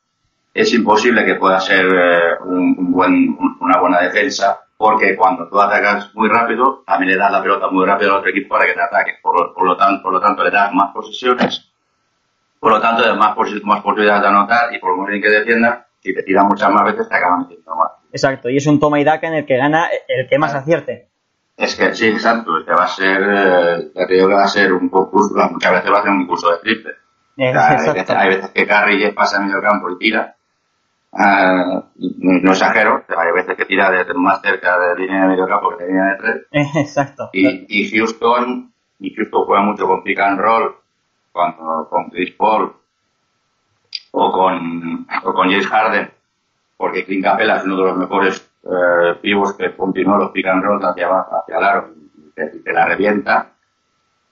[0.61, 5.49] es imposible que pueda ser eh, un, un buen, un- una buena defensa, porque cuando
[5.49, 8.67] tú atacas muy rápido, también le das la pelota muy rápido al otro equipo para
[8.67, 9.13] que te ataque.
[9.23, 11.71] Por, lo- por, lo, tanto, por lo tanto, le das más posesiones,
[12.61, 15.23] por lo tanto, le das más, posi- más posibilidades de anotar, y por muy bien
[15.23, 17.93] que defienda, si te tiran muchas más veces, te acaban metiendo más.
[18.13, 18.49] Exacto.
[18.49, 21.09] Y es un toma y daca en el que gana el que más acierte.
[21.57, 24.49] Es que sí, exacto, es que va a ser, eh, te digo que va a
[24.49, 26.93] ser un concurso, muchas veces va a ser un concurso de triple.
[27.37, 30.37] Eh, O sea, hay, veces, hay veces que Curry pasa a medio campo y tira.
[31.13, 35.71] Ah, no exagero, hay veces que tira desde más cerca de línea de medio campo
[35.77, 36.47] que de línea de tres.
[36.77, 37.31] Exacto.
[37.33, 40.77] Y, y Houston, y Houston juega mucho con pick and roll,
[41.33, 42.73] cuando, con Chris Paul
[44.11, 46.11] o con, o con James Harden,
[46.77, 50.63] porque Clint Capella es uno de los mejores eh, pivos que continúa los pick and
[50.63, 53.53] roll hacia abajo, hacia el aro y te, y te la revienta.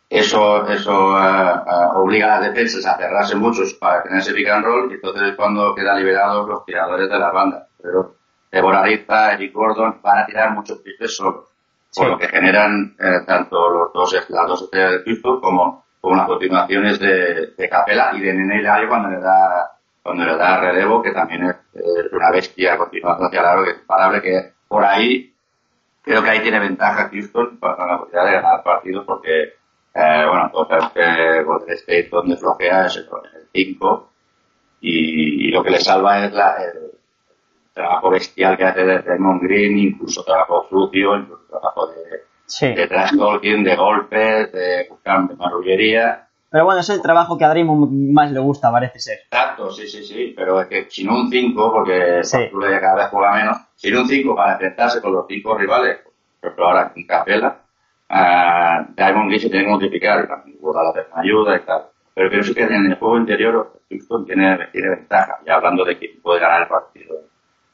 [0.08, 4.48] Eso, eso eh, eh, obliga a las defensas a cerrarse muchos para tener ese pick
[4.48, 7.66] and roll y entonces es cuando quedan liberados los tiradores de las bandas.
[7.82, 8.14] Pero
[8.50, 11.46] Deborah Eric Gordon van a tirar muchos triples solos
[11.94, 12.10] por Sí.
[12.10, 16.26] lo que generan eh, tanto los dos, las dos estrellas del Houston como, como las
[16.26, 21.02] continuaciones de, de Capela y de Nene Hilario cuando le da cuando le da relevo,
[21.02, 21.56] que también es,
[22.12, 25.34] una bestia continuando hacia el aro, que es imparable, que por ahí
[26.02, 29.54] creo que ahí tiene ventaja Houston para la posibilidad de ganar partidos porque,
[29.96, 33.06] eh, bueno, sabemos que Golden State donde flojea es el
[33.52, 34.10] 5
[34.80, 36.90] y, y lo que le salva es la, el
[37.72, 41.96] trabajo bestial que hace de Raymond Green, incluso trabajo sucio, incluso trabajo de,
[42.48, 42.68] Sí.
[42.74, 46.28] de trash talking, de golpes, de buscar de marrullería.
[46.48, 49.18] Pero bueno, es el trabajo que a Draymond más le gusta, parece ser.
[49.24, 52.36] Exacto, sí, sí, sí, pero es que sin un 5, porque Sí.
[52.38, 55.98] Factura ya cada vez juega menos, sin un 5 para enfrentarse con los 5 rivales,
[56.04, 56.12] por
[56.50, 57.58] ejemplo ahora con Capela,
[58.10, 60.28] uh, Diamond Green se tiene que multiplicar,
[60.60, 61.86] una ayuda y tal.
[62.14, 66.20] Pero creo que en el juego interior Houston tiene, tiene ventaja, ya hablando de quién
[66.22, 67.16] puede ganar el partido.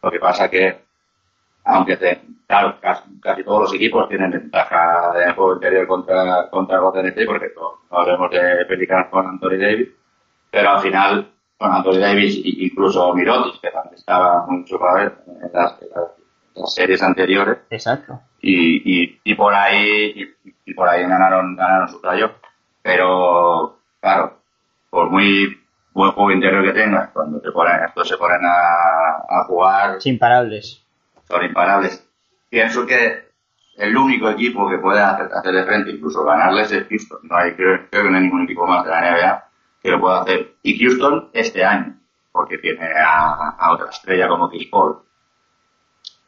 [0.03, 0.83] Lo que pasa que
[1.65, 7.07] aunque te, claro, casi, todos los equipos tienen ventaja de juego interior contra, contra Golden
[7.07, 9.89] State, porque todos hablemos de Pelicanos con Anthony Davis,
[10.51, 15.53] pero al final con Anthony Davis incluso Mirotis, que también estaba mucho para ver en
[15.53, 15.79] las,
[16.67, 17.59] series anteriores.
[17.71, 18.21] Exacto.
[18.41, 20.35] Y, y, y por ahí
[20.65, 22.33] y, por ahí ganaron, ganaron su playo.
[22.83, 24.39] Pero, claro,
[24.91, 25.61] por muy
[25.93, 29.99] buen juego interior que tengas, cuando te ponen, estos se ponen a, a jugar.
[30.05, 30.83] Imparables.
[31.29, 32.09] Son imparables.
[32.49, 33.33] Pienso que
[33.77, 37.19] el único equipo que puede hacer, hacerle frente, incluso ganarles es Houston.
[37.23, 39.45] No hay, creo, que no hay ningún equipo más de la NBA
[39.83, 40.55] que lo pueda hacer.
[40.63, 41.97] Y Houston este año,
[42.31, 44.99] porque tiene a, otra estrella como Chris Paul,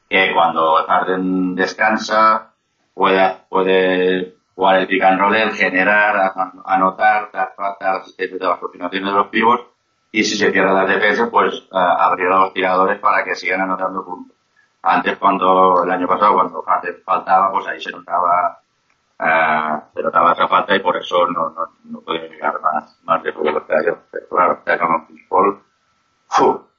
[0.08, 2.52] que cuando Harden descansa
[2.94, 6.32] puede, puede jugar el pick and roll, generar,
[6.64, 9.60] anotar, dar, asistencia de las coordinaciones de los pibos
[10.12, 14.04] y si se cierra la defensa, pues abrir a los tiradores para que sigan anotando
[14.04, 14.36] puntos.
[14.82, 18.60] Antes, cuando el año pasado, cuando Harden faltaba, pues ahí se notaba
[19.18, 23.22] uh, se notaba esa falta y por eso no, no, no podía llegar más, más
[23.22, 23.74] de juego que.
[24.10, 25.62] Pero claro, ya con fútbol,
[26.38, 26.73] mm,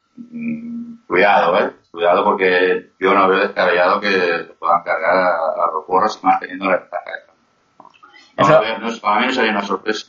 [1.08, 6.26] cuidado, eh, cuidado porque yo no veo descabellado que puedan cargar a, los porros y
[6.26, 7.12] más teniendo la ventaja
[8.38, 10.08] eso, no, para mí no sería una sorpresa.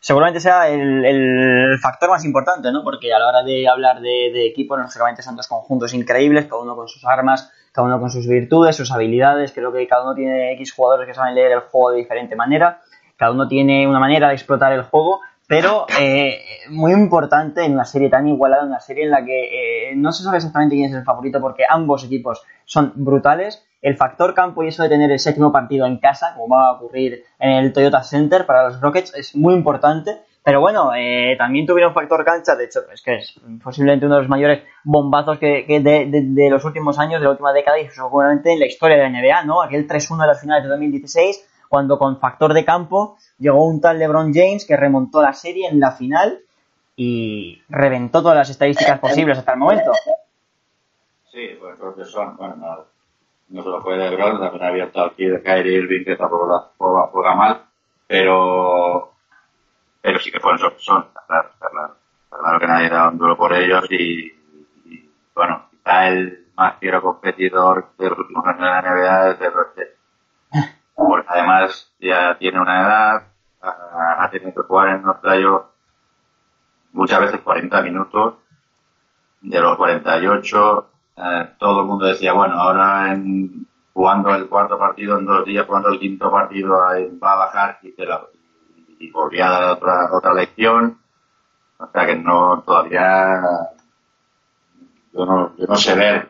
[0.00, 2.82] Seguramente sea el, factor más importante, ¿no?
[2.82, 6.62] Porque a la hora de hablar de, de equipos, lógicamente son dos conjuntos increíbles, cada
[6.62, 9.52] uno con sus armas, cada uno con sus virtudes, sus habilidades.
[9.52, 12.80] Creo que cada uno tiene X jugadores que saben leer el juego de diferente manera.
[13.16, 17.84] Cada uno tiene una manera de explotar el juego, pero eh, muy importante en una
[17.84, 20.90] serie tan igualada, en una serie en la que eh, no se sabe exactamente quién
[20.90, 25.10] es el favorito porque ambos equipos son brutales el factor campo y eso de tener
[25.10, 28.80] el séptimo partido en casa, como va a ocurrir en el Toyota Center para los
[28.80, 30.18] Rockets, es muy importante.
[30.42, 34.22] Pero bueno, eh, también tuvieron factor cancha, de hecho, es que es posiblemente uno de
[34.22, 38.58] los mayores bombazos que, de, los últimos años, de la última década y seguramente en
[38.58, 39.60] la historia de la NBA, ¿no?
[39.60, 43.98] Aquel 3-1 de las finales de 2016, cuando con factor de campo llegó un tal
[43.98, 46.40] LeBron James que remontó la serie en la final
[46.96, 49.92] y reventó todas las estadísticas posibles hasta el momento.
[51.30, 52.56] Sí, pues creo que son, bueno,
[53.48, 57.62] no solo fue LeBron, también ha abierto aquí de Kyrie Irving, que tampoco juega, mal,
[58.06, 59.12] pero,
[60.02, 61.96] pero sí que fueron son, claro, claro,
[62.30, 64.32] claro que nadie da un duro por ellos y,
[65.34, 69.97] bueno, quizá el más fiero competidor de los últimos años de la NBA es de.
[70.98, 73.22] Porque además ya tiene una edad,
[73.62, 75.62] ha, tenido que jugar en los playos
[76.92, 78.34] muchas veces 40 minutos,
[79.40, 85.18] de los 48 eh, todo el mundo decía, bueno, ahora en, jugando el cuarto partido
[85.18, 87.94] en dos días, jugando el quinto partido va a bajar y,
[88.98, 90.98] y, volvía a dar otra, otra lección.
[91.78, 93.40] O sea que no, todavía,
[95.12, 96.28] yo no, yo no sé ver,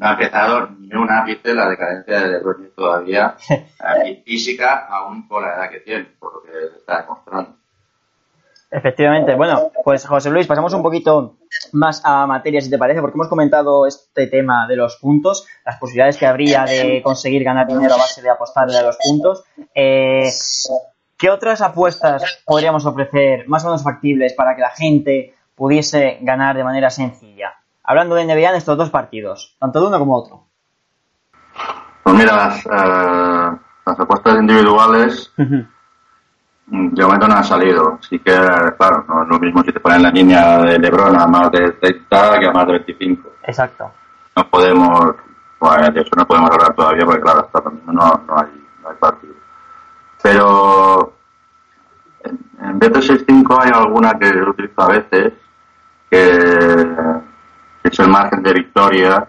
[0.00, 5.42] no ha empezado ni un ápice la decadencia de LeBron todavía, eh, física, aún con
[5.42, 7.56] la edad que tiene, por lo que está demostrando.
[8.70, 9.34] Efectivamente.
[9.34, 11.36] Bueno, pues José Luis, pasamos un poquito
[11.72, 15.76] más a materia, si te parece, porque hemos comentado este tema de los puntos, las
[15.78, 19.44] posibilidades que habría de conseguir ganar dinero a base de apostarle a los puntos.
[19.74, 20.30] Eh,
[21.18, 26.56] ¿Qué otras apuestas podríamos ofrecer más o menos factibles para que la gente pudiese ganar
[26.56, 27.59] de manera sencilla?
[27.90, 30.46] Hablando de NBA en estos dos partidos, tanto de uno como otro.
[32.04, 35.32] Pues mira, las, eh, apuestas individuales.
[35.36, 37.98] De momento no ha salido.
[38.00, 38.32] Así que,
[38.78, 41.72] claro, no es lo mismo si te ponen la línea de Lebron a más de
[41.72, 43.28] 30 que a más de 25.
[43.42, 43.90] Exacto.
[44.36, 45.16] No podemos,
[45.58, 48.96] bueno, de eso no podemos hablar todavía porque, claro, hasta no, no, hay, no hay
[49.00, 49.34] partido.
[50.22, 51.12] Pero
[52.22, 55.32] en, en vez de 6-5 hay alguna que utilizo a veces
[56.08, 57.29] que,
[57.90, 59.28] es el margen de victoria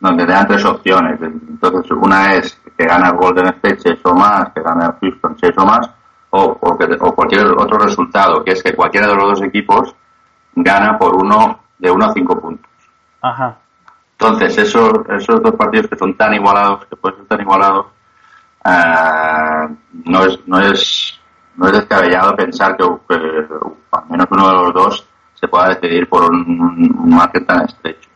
[0.00, 1.20] donde te dan tres opciones.
[1.22, 5.36] Entonces, una es que gana el Golden State 6 o más, que gana el Houston
[5.40, 5.90] 6 o más,
[6.30, 9.94] o, o, cualquier otro resultado, que es que cualquiera de los dos equipos
[10.54, 12.70] gana por uno de uno a cinco puntos.
[13.20, 13.58] Ajá.
[14.18, 17.86] Entonces, esos, esos dos partidos que son tan igualados, que pueden ser tan igualados,
[18.64, 19.74] uh,
[20.04, 21.20] no es, no es,
[21.56, 25.08] no es descabellado pensar que, al menos uno de los dos
[25.42, 28.08] se pueda decidir por un, margen tan estrecho.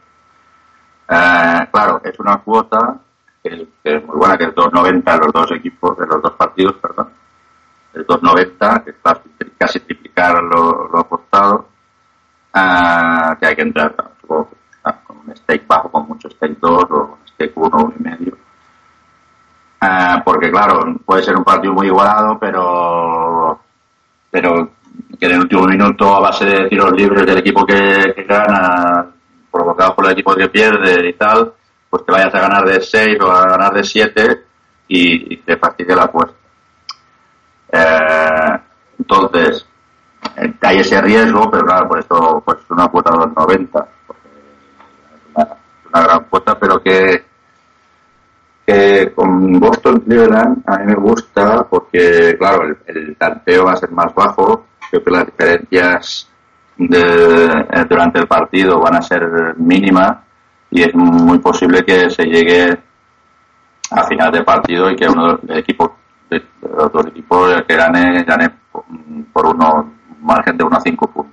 [1.09, 2.99] Uh, claro, es una cuota
[3.43, 7.09] que, es muy buena, que es 2.90 los dos equipos, de los dos partidos, perdón
[7.95, 9.21] el 2.90, que está
[9.59, 11.67] casi triplicar lo, lo apostado,
[12.55, 14.47] uh, que hay que entrar con
[15.27, 18.37] un stake bajo, con mucho stake 2 o un stake 1, y medio.
[19.83, 23.61] Uh, porque claro, puede ser un partido muy igualado, pero
[24.31, 24.71] pero
[25.18, 29.07] que en el último minuto a base de tiros libres del equipo que, que gana
[29.50, 31.52] provocados por el equipo que pierde y tal,
[31.88, 34.44] pues te vayas a ganar de 6 o a ganar de 7
[34.88, 36.37] y, te fastidie la apuesta.
[37.72, 38.59] Eh,
[38.98, 39.66] entonces,
[40.37, 43.87] eh, hay ese riesgo, pero claro, por esto pues es una cuota de los 90.
[44.07, 45.48] porque es una,
[45.90, 47.24] una gran cuota, pero que,
[48.66, 53.76] que con Boston Cleveland a mí me gusta porque, claro, el, el tanteo va a
[53.76, 54.66] ser más bajo.
[54.90, 56.29] Creo que las diferencias
[56.77, 60.18] de, eh, durante el partido van a ser mínimas
[60.70, 62.79] y es muy posible que se llegue
[63.90, 65.90] a final de partido y que uno de los equipos
[66.29, 67.07] de, los dos
[67.66, 68.51] que gane gane
[69.33, 71.33] por, uno margen de 1 a 5 puntos.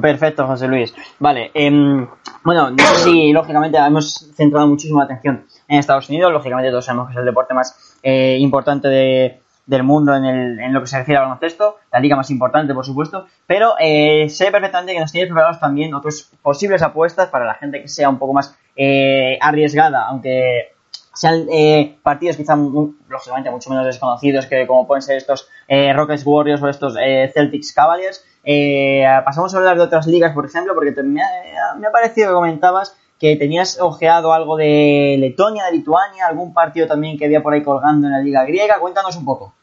[0.00, 0.94] Perfecto, José Luis.
[1.18, 2.06] Vale, em,
[2.42, 6.32] bueno, no sé si lógicamente hemos centrado muchísimo la atención en Estados Unidos.
[6.32, 10.60] Lógicamente todos sabemos que es el deporte más eh, importante de, del mundo en, el,
[10.60, 13.26] en lo que se refiere al baloncesto, la liga más importante, por supuesto.
[13.46, 17.82] Pero eh, sé perfectamente que nos tienes preparados también otras posibles apuestas para la gente
[17.82, 20.72] que sea un poco más eh, arriesgada, aunque
[21.12, 25.92] sean eh, partidos quizá muy- lógicamente mucho menos desconocidos que como pueden ser estos eh,
[25.94, 28.24] Rockets Warriors o estos eh, Celtics Cavaliers.
[28.44, 32.96] Eh, pasamos a hablar de otras ligas, por ejemplo, porque me ha parecido que comentabas
[33.18, 37.62] que tenías ojeado algo de Letonia, de Lituania, algún partido también que había por ahí
[37.62, 38.78] colgando en la liga griega.
[38.78, 39.54] Cuéntanos un poco.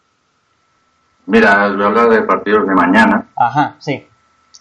[1.26, 4.06] Mira, os voy a hablar de partidos de mañana, Ajá, sí.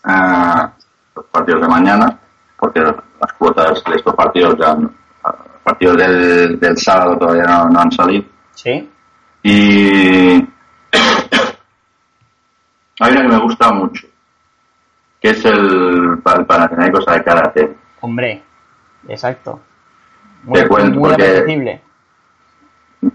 [0.05, 0.71] ah,
[1.17, 2.19] los partidos de mañana,
[2.57, 4.77] porque las cuotas de estos partidos ya,
[5.65, 8.25] partidos del, del sábado todavía no, no han salido.
[8.55, 8.89] Sí.
[9.43, 10.35] Y
[13.01, 14.07] hay una que me gusta mucho,
[15.21, 17.77] que es el, el Panathinaikos de Karate.
[18.01, 18.43] Hombre,
[19.09, 19.61] exacto.
[20.45, 21.83] Muy, Te cuento, muy porque- apetecible.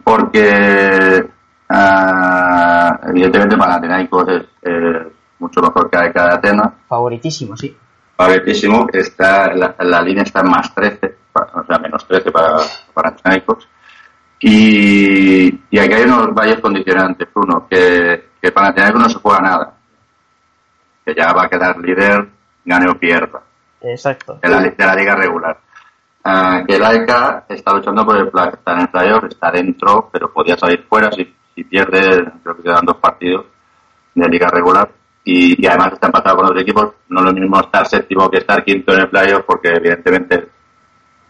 [0.04, 1.30] porque
[3.08, 5.08] evidentemente Panathinaikos es, es
[5.40, 7.76] mucho mejor que de Atenas, Favoritísimo, sí.
[8.16, 12.58] favoritísimo, está, la, la línea está en más 13, pa- o sea, menos 13 para,
[12.94, 13.68] para Panathinaikos.
[14.40, 17.28] Y, y aquí hay unos valles condicionantes.
[17.34, 19.74] Uno, que, que Panathinaikos no se juega nada.
[21.06, 22.28] Que ya va a quedar líder,
[22.66, 23.42] gane o pierda,
[23.82, 24.40] Exacto.
[24.42, 25.58] de la, de la liga regular.
[26.24, 30.10] Ah, que el AEK está luchando por el play, está en el playoff, está dentro,
[30.12, 33.48] pero podía salir fuera si, si pierde, creo que quedan dos partidos
[34.14, 34.92] de liga regular.
[35.24, 36.94] Y, además está empatado con otros equipos.
[37.10, 40.50] No es lo mismo estar séptimo que estar quinto en el playoff, porque evidentemente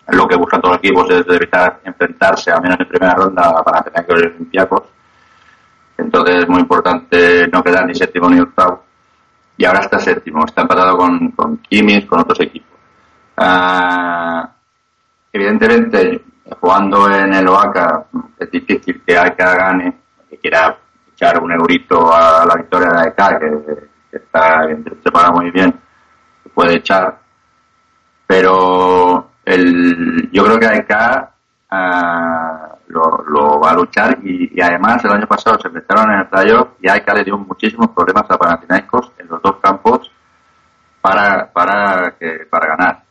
[0.10, 3.82] lo que buscan todos los equipos es evitar enfrentarse, al menos en primera ronda, para
[3.84, 4.84] tener que los Olympiacos.
[5.98, 8.84] Entonces es muy importante no quedar ni séptimo ni octavo.
[9.56, 12.78] Y ahora está séptimo, está empatado con, con Kimis, con otros equipos.
[13.38, 14.50] Ah,
[15.32, 16.22] evidentemente,
[16.60, 20.78] jugando en el OACA, es difícil que AEK gane, que quiera
[21.14, 24.68] echar un eurito a la victoria de AEK, que, que está,
[25.04, 25.74] se paga muy bien,
[26.54, 27.20] puede echar.
[28.26, 30.94] Pero el, yo creo que AEK
[31.72, 36.20] ah, lo, lo va a luchar y, y además el año pasado se enfrentaron en
[36.20, 40.12] el playoff y AEK le dio muchísimos problemas a Panathinaikos en los dos campos
[41.02, 43.04] para, para, que, para ganar.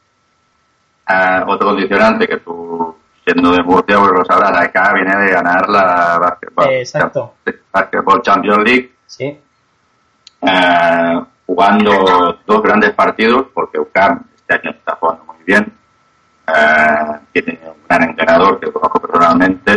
[1.06, 5.68] Ah, otro condicionante que tú, siendo de Murcia, pues lo sabrás, AEK viene de ganar
[5.68, 7.34] la Basketball, Exacto.
[7.72, 9.36] Basketball Champions League Sí.
[10.42, 15.72] eh, jugando dos grandes partidos, porque UCAM este año está jugando muy bien,
[16.46, 19.72] eh, tiene un gran entrenador que conozco personalmente,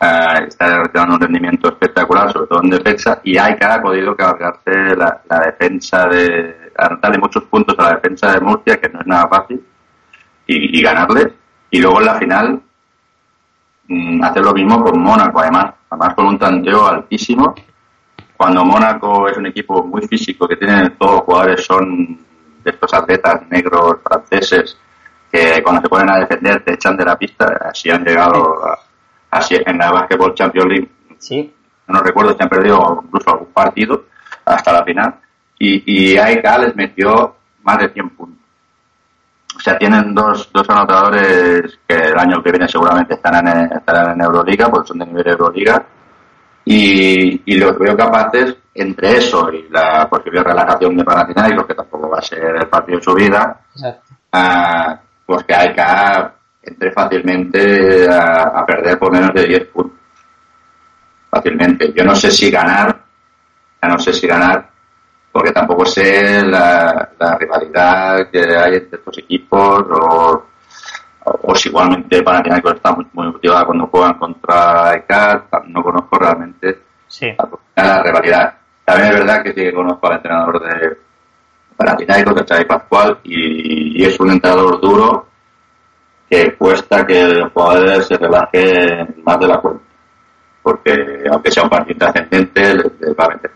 [0.00, 4.96] eh, está realizando un rendimiento espectacular, sobre todo en defensa, y AIK ha podido cargarse
[4.96, 6.70] la, la defensa de,
[7.02, 9.62] darle muchos puntos a la defensa de Murcia, que no es nada fácil,
[10.46, 11.32] y, y ganarle,
[11.74, 12.60] y luego en la final
[13.88, 17.54] mm, hacer lo mismo con Mónaco, además, además con un tanteo altísimo,
[18.36, 22.18] cuando Mónaco es un equipo muy físico, que tiene todos los jugadores son
[22.62, 24.78] de estos atletas negros franceses
[25.32, 28.78] que cuando se ponen a defender te echan de la pista, así han llegado a-
[29.32, 31.52] así en la Basketball Champions League, Sí.
[31.88, 34.04] no recuerdo si han perdido incluso algún partido
[34.44, 35.14] hasta la final,
[35.58, 37.34] y, y AEK les metió
[37.64, 38.43] más de 100 puntos.
[39.64, 44.12] O sea, tienen dos, dos anotadores que el año que viene seguramente estarán en, estarán
[44.12, 45.82] en Euroliga, porque son de nivel Euroliga,
[46.66, 52.10] y, y los veo capaces, entre eso y la posible relajación de Panathinaikos, que tampoco
[52.10, 54.14] va a ser el partido de su vida, Exacto.
[54.32, 56.32] ah, pues que AEK
[56.64, 59.98] entre fácilmente a, a perder por menos de 10 puntos.
[61.30, 61.90] Fácilmente.
[61.96, 63.02] Yo no sé si ganar,
[63.82, 64.73] ya no sé si ganar,
[65.34, 70.44] porque tampoco sé la, la rivalidad que hay entre estos equipos o,
[71.56, 76.78] si igualmente Panathinaikos está muy, muy motivada cuando juegan contra AEK, no conozco realmente
[77.08, 77.34] Sí.
[77.74, 78.54] la, la rivalidad.
[78.84, 80.98] También es verdad que sí que conozco al entrenador de,
[81.76, 85.26] Panathinaikos de Xavi Pascual y, y es un entrenador duro
[86.30, 89.82] que cuesta que el jugador se relaje más de la cuenta.
[90.62, 92.86] Porque aunque sea un partido trascendente, les,
[93.18, 93.50] va a meter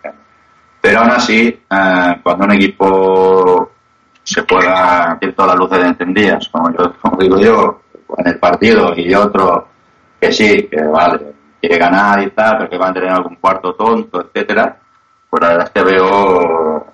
[0.88, 3.72] Pero aún así, eh, cuando un equipo
[4.22, 7.82] se juega, tiene todas las luces encendidas, como yo como digo yo,
[8.16, 9.68] en el partido, y otro
[10.18, 13.74] que sí, que vale, quiere ganar y tal, pero que va a tener algún cuarto
[13.74, 14.78] tonto, etcétera,
[15.28, 16.86] pues la verdad es que veo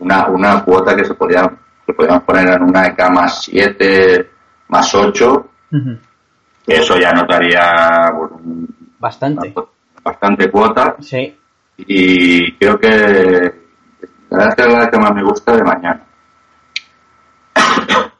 [0.00, 1.50] una, una cuota que se podía
[1.86, 4.30] que podíamos poner en una EK más 7,
[4.68, 5.48] más 8,
[6.66, 8.12] eso ya notaría
[8.98, 9.54] bastante.
[10.04, 10.96] bastante cuota.
[11.00, 11.34] Sí.
[11.78, 12.88] Y creo que
[14.30, 16.04] la verdad es la que más me gusta de mañana.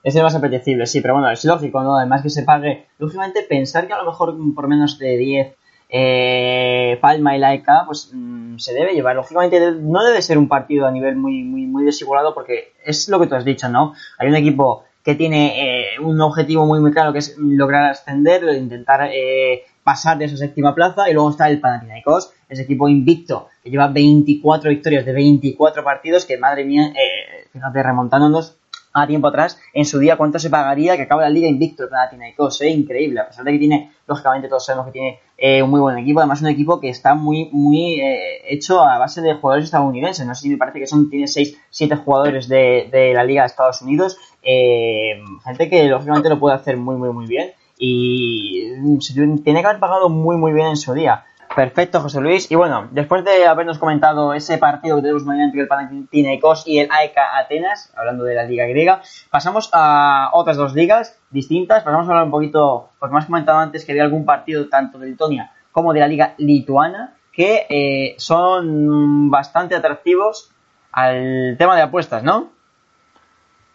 [0.02, 1.96] Es el más apetecible, sí, pero bueno, es lógico, ¿no?
[1.96, 2.86] Además que se pague.
[2.98, 5.56] Lógicamente, pensar que a lo mejor por menos de 10
[5.90, 9.16] eh, Palma y Laika, pues mm, se debe llevar.
[9.16, 13.18] Lógicamente, no debe ser un partido a nivel muy, muy, muy desigualado porque es lo
[13.18, 13.94] que tú has dicho, ¿no?
[14.18, 18.44] Hay un equipo que tiene eh, un objetivo muy, muy claro que es lograr ascender,
[18.56, 23.48] intentar eh, pasar de esa séptima plaza y luego está el Panathinaikos, ese equipo invicto
[23.64, 28.58] que lleva 24 victorias de 24 partidos que madre mía, eh, fíjate remontándonos
[28.92, 31.88] a tiempo atrás, en su día cuánto se pagaría que acabe la liga invicto el
[31.88, 35.70] Panathinaikos, eh, increíble, a pesar de que tiene, lógicamente todos sabemos que tiene eh, un
[35.70, 39.36] muy buen equipo, además un equipo que está muy, muy eh, hecho a base de
[39.36, 43.14] jugadores estadounidenses, no sé si me parece que son, tiene 6, 7 jugadores de, de
[43.14, 47.26] la liga de Estados Unidos, eh, gente que lógicamente lo puede hacer muy, muy, muy
[47.26, 51.24] bien y tiene que haber pagado muy, muy bien en su día.
[51.54, 52.50] Perfecto, José Luis.
[52.50, 56.78] Y bueno, después de habernos comentado ese partido que tenemos mañana entre el Panathinaikos y
[56.78, 61.82] el AEK Atenas, hablando de la liga griega, pasamos a otras dos ligas distintas.
[61.82, 65.08] Pasamos a hablar un poquito, pues más comentado antes que había algún partido tanto de
[65.08, 70.50] Letonia como de la liga lituana que eh, son bastante atractivos
[70.92, 72.50] al tema de apuestas, ¿no?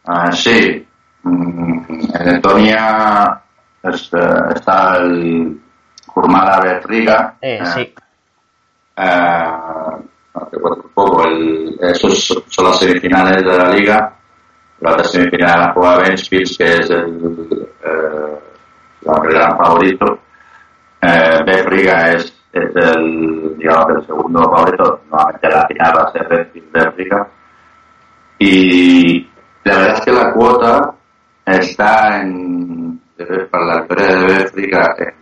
[0.06, 0.86] Ah, sí.
[1.24, 1.84] Mm,
[2.14, 3.41] en Letonia
[4.14, 5.60] eh, está el
[6.08, 7.36] Kurmala Riga.
[7.42, 7.94] Eh, eh, sí.
[8.96, 9.52] Eh,
[10.36, 14.16] no recuerdo un poco, el, esos son las semifinales de la liga.
[14.80, 18.40] La otra semifinal juega Ventspils, que es el eh,
[19.02, 20.20] la gran favorito.
[21.02, 25.02] Eh, Riga es, es el, digamos, el segundo favorito.
[25.12, 27.28] Nuevamente la final va a ser Ventspils Riga.
[28.40, 29.30] Y
[29.64, 30.94] la verdad es que la cuota
[31.46, 32.83] está en,
[33.49, 35.14] para la victoria de Bélgica en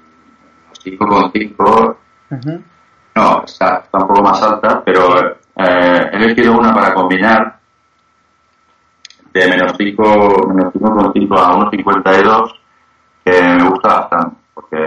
[0.97, 1.95] 5,5.
[3.15, 5.19] No, está, está, un poco más alta, pero
[5.55, 7.59] eh, he elegido una para combinar
[9.33, 12.55] de menos 5, menos 5,5 a 1,52
[13.23, 14.77] que me gusta bastante, porque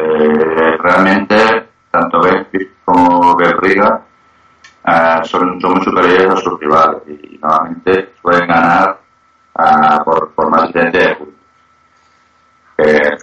[0.82, 4.02] realmente tanto Benfica como Berriga
[4.86, 8.98] eh, son, son muy superiores a sus rivales y, normalmente suelen ganar
[9.58, 11.33] uh, por, por más de 10 puntos.
[12.78, 13.16] Eh,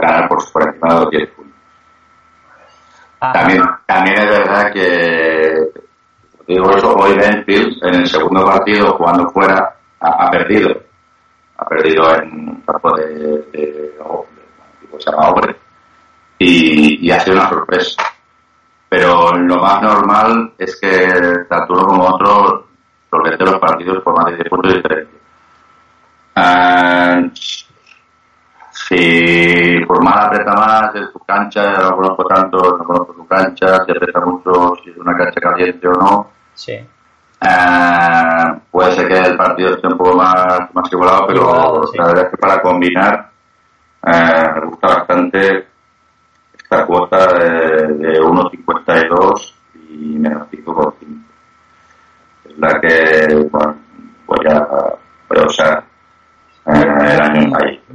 [0.00, 1.52] ganar por, por encima de los 10 puntos.
[3.20, 5.70] También, también es verdad que,
[6.48, 10.82] digo eso, hoy Benfield en el segundo partido jugando fuera ha, ha perdido.
[11.56, 13.92] Ha perdido en un campo de, de, de, de
[14.98, 15.56] se llama Obre.
[16.38, 18.02] Y, y, ha sido una sorpresa.
[18.88, 21.08] Pero lo más normal es que
[21.48, 22.66] tanto uno como otro
[23.08, 25.20] solvente los partidos por más de 10 puntos diferentes.
[26.34, 27.30] Uh,
[28.72, 33.90] si Formal aprieta más en su cancha, no conozco tanto, no conozco su cancha, si
[33.90, 36.30] aprieta mucho, si es una cancha caliente o no.
[36.54, 36.72] Sí.
[36.72, 41.98] Eh, puede ser que el partido esté un poco más, más igualado, pero igualado, sí.
[41.98, 43.30] la verdad es que para combinar
[44.06, 45.66] eh, me gusta bastante
[46.56, 49.54] esta cuota de, de 1.52
[49.90, 51.22] y menos 5,5.
[52.44, 53.76] Es la que bueno,
[54.26, 54.66] voy a,
[55.28, 55.91] voy a usar.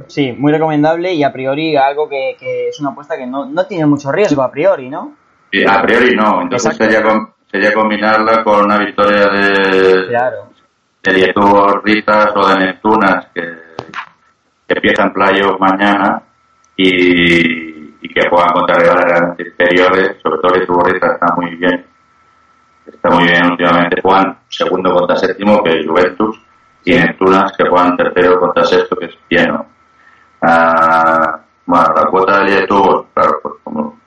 [0.06, 3.66] Sí, muy recomendable y a priori algo que, que es una apuesta que no, no,
[3.66, 5.14] tiene mucho riesgo a priori, ¿no?
[5.50, 7.00] Sí, a priori no, entonces sería,
[7.50, 10.48] sería, combinarla con una victoria de, claro.
[11.02, 11.34] de
[11.82, 13.42] Ritas o de Neptunas que,
[14.66, 16.22] que empiezan playoff mañana
[16.76, 21.86] y, y, que puedan contra rivales inferiores, sobre todo Lietuvo Ritas está muy bien,
[22.86, 26.47] está muy bien últimamente, Juan segundo contra séptimo que es Juventus
[26.88, 29.66] y Neptunas que juegan tercero contra sexto que es Pieno.
[30.40, 33.98] Uh, bueno, la cuota de Lietuvo, claro, pues como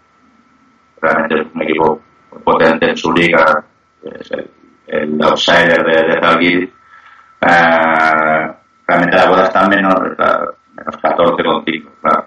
[0.99, 2.01] realmente es un equipo
[2.43, 3.63] potente en su liga,
[4.03, 4.49] es el,
[4.87, 8.51] el outsider de, de Zalgiris, uh,
[8.87, 12.25] realmente la cuota está menos, menos 14,5, claro.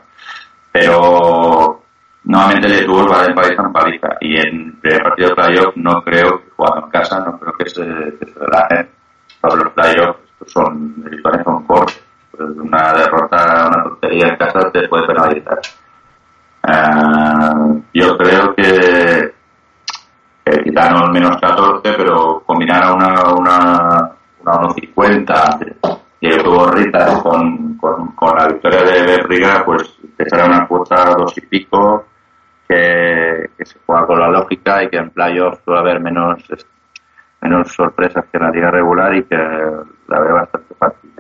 [0.71, 1.83] Pero
[2.23, 6.01] nuevamente Lietuvo va de paliza en paliza y en el primer partido de playoff no
[6.05, 8.89] creo, jugando en casa, no creo que se, relajen
[9.41, 12.03] para los playoffs estos son decisiones son cortes.
[12.31, 15.61] Pues una derrota, una tontería en casa te puede penalizar.
[16.67, 19.35] Eh, yo creo que,
[20.45, 26.43] que quitaron menos 14, pero combinar a una, una, una 1.50 y el
[26.73, 31.43] Rita con, con, con, la victoria de Berriga, pues que será una cuota dos y
[31.43, 32.07] pico
[32.67, 36.43] que, que, se juega con la lógica y que en playoffs suele haber menos
[37.43, 39.37] menos sorpresas que en la liga regular y que
[40.09, 41.11] la veo bastante fácil.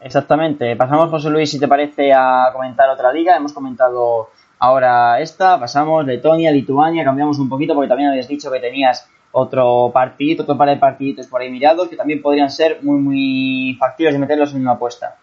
[0.00, 0.76] Exactamente.
[0.76, 3.36] Pasamos, José Luis, si te parece, a comentar otra liga.
[3.36, 8.60] Hemos comentado ahora esta, pasamos Letonia, Lituania, cambiamos un poquito porque también habías dicho que
[8.60, 12.98] tenías otro partidito, otro par de partiditos por ahí mirados que también podrían ser muy,
[12.98, 15.16] muy factibles de meterlos en una apuesta.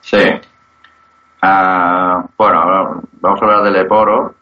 [0.00, 0.18] Sí.
[1.42, 4.34] Uh, bueno, vamos a hablar del Eporo,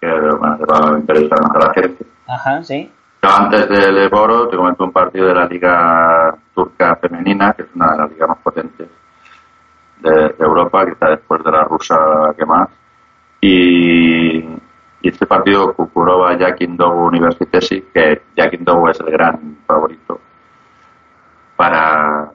[0.00, 2.04] que bueno, va a interesar más a la gente.
[2.26, 2.90] Ajá, sí.
[3.24, 7.92] Antes del Eporo te comento un partido de la Liga Turca Femenina, que es una
[7.92, 8.88] de las ligas más potentes
[10.00, 12.68] de, de Europa, está después de la rusa que más.
[13.40, 14.44] Y,
[15.02, 20.20] este partido Kukurova Yakindogu Universitesi, que Yakindogu es el gran favorito
[21.56, 22.28] para,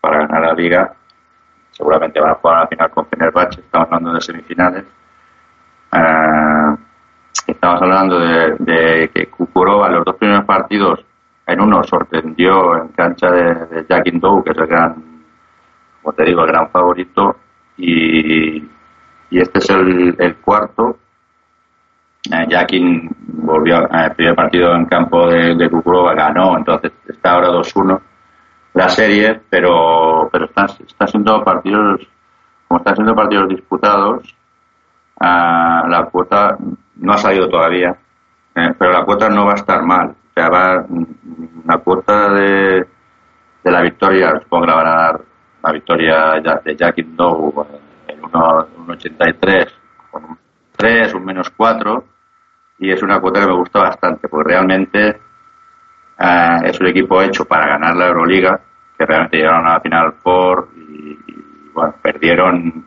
[0.00, 0.94] para ganar la liga.
[1.72, 4.84] Seguramente va a jugar a la final con Fenerbahce, estamos hablando de semifinales.
[5.92, 6.85] Uh,
[7.66, 11.04] estamos hablando de, que Kukurova los dos primeros partidos
[11.48, 14.94] en uno sorprendió en cancha de, de Yakindogu, que es el gran,
[16.00, 17.36] como te digo, el gran favorito,
[17.76, 18.58] y,
[19.30, 20.96] y este es el, cuarto.
[22.30, 28.00] Eh, Jakin volvió al primer partido en campo de, Kukurova, ganó, entonces está ahora 2-1
[28.74, 32.06] la serie, pero pero están, está siendo partidos,
[32.68, 34.22] como están siendo partidos disputados,
[35.20, 36.56] uh, la cuota
[36.96, 37.96] no ha salido todavía,
[38.54, 40.08] eh, pero la cuota no va a estar mal.
[40.08, 40.86] O sea, va
[41.66, 42.86] la cuota de,
[43.64, 45.20] de la victoria, supongo que la van a dar
[45.62, 47.66] la victoria de Jakin Dogu
[48.06, 49.68] en 1.83,
[50.10, 50.38] con un
[50.76, 52.04] 3, un menos 4
[52.78, 55.20] y es una cuota que me gusta bastante, porque realmente
[56.18, 58.60] uh, es un equipo hecho para ganar la Euroliga,
[58.98, 61.18] que realmente llegaron a la final por y,
[61.72, 62.86] bueno, perdieron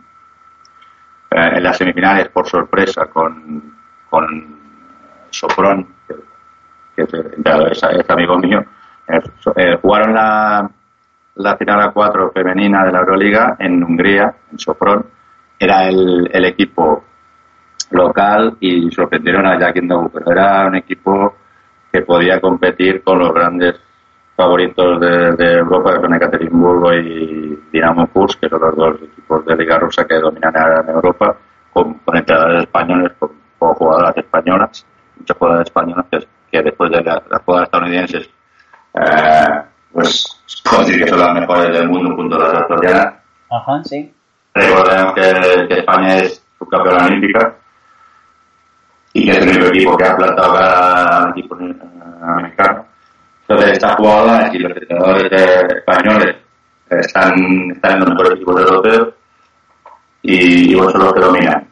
[1.31, 3.78] uh, en las semifinales por sorpresa con,
[4.09, 4.25] con
[5.29, 6.15] Sopron, que,
[6.95, 8.63] que es, es, amigo mío.
[9.55, 10.69] Eh, jugaron la,
[11.35, 15.05] la final a 4 femenina de la Euroliga en Hungría, en Sopron.
[15.57, 17.03] Era el, equipo
[17.91, 21.35] local y sorprendieron a Jack Dogu, pero era un equipo
[21.91, 23.75] que podía competir con los grandes
[24.35, 29.55] favoritos de, Europa, que son Ekaterimburgo y Dinamo Kursk, que son los dos equipos de
[29.57, 31.35] Liga Rusa que dominan en Europa,
[31.73, 34.85] con, con entrenadores españoles, con, con, jugadoras españolas,
[35.17, 38.29] muchas jugadoras españolas que, que después de las la jugadoras estadounidenses,
[38.95, 40.39] eh, pues
[40.87, 43.13] que son las mejores del mundo junto a las australianas.
[43.49, 44.13] Ajá, sí.
[44.53, 47.55] Recordemos que, que España es subcampeona olímpica
[49.13, 52.85] y que es el único equipo que ha plantado al equipo americano.
[53.47, 56.35] Entonces, estas jugadoras y los entrenadores españoles
[56.89, 59.09] están, están en los mejores equipos europeos
[60.21, 61.67] y, y vos son los que dominan.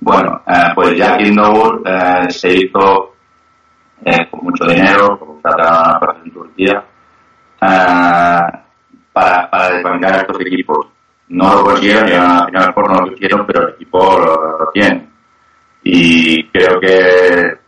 [0.00, 3.14] Bueno, eh, pues Jack Indoor eh, se hizo
[4.04, 6.84] eh, con mucho dinero, con plata en Turquía,
[7.60, 8.40] eh,
[9.12, 10.86] para, para desbancar a estos equipos.
[11.28, 14.58] No lo consiguieron, llegaron a la final por no lo quisieron, pero el equipo lo,
[14.58, 15.08] lo tiene
[15.90, 17.58] y creo que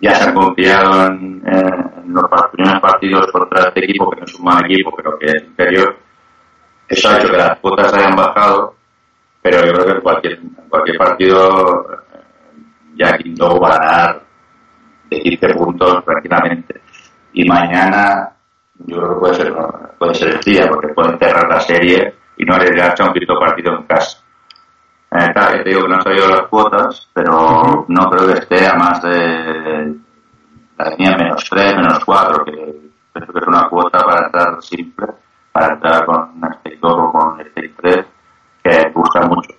[0.00, 4.34] ya se han confiado en, en los primeros partidos contra este equipo, que no es
[4.34, 5.96] un mal equipo, pero que es inferior.
[6.88, 8.76] Eso ha hecho que las cuotas hayan bajado,
[9.42, 11.86] pero yo creo que cualquier, cualquier partido
[12.96, 14.22] ya Quinto va a ganar
[15.10, 16.80] de 15 puntos tranquilamente.
[17.32, 18.32] Y mañana
[18.78, 19.54] yo creo que puede ser,
[19.98, 23.38] puede ser el día, porque pueden cerrar la serie y no arriesgarse a un quinto
[23.38, 24.18] partido en casa.
[25.10, 28.66] Eh, claro, te digo que no han salido las cuotas, pero no creo que esté
[28.66, 29.96] a más de
[30.78, 32.52] la tenía menos 3, menos 4, que
[33.12, 35.06] creo que es una cuota para entrar simple,
[35.50, 38.06] para entrar con este o con este 3,
[38.62, 39.54] que gusta mucho.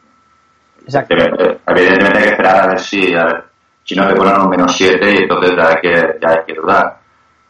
[0.87, 1.15] Exacto.
[1.15, 3.43] Evidentemente hay que esperar a ver si, a ver,
[3.83, 6.53] si no te ponen un menos 7 y entonces ya hay que, ya hay que
[6.53, 6.97] dudar.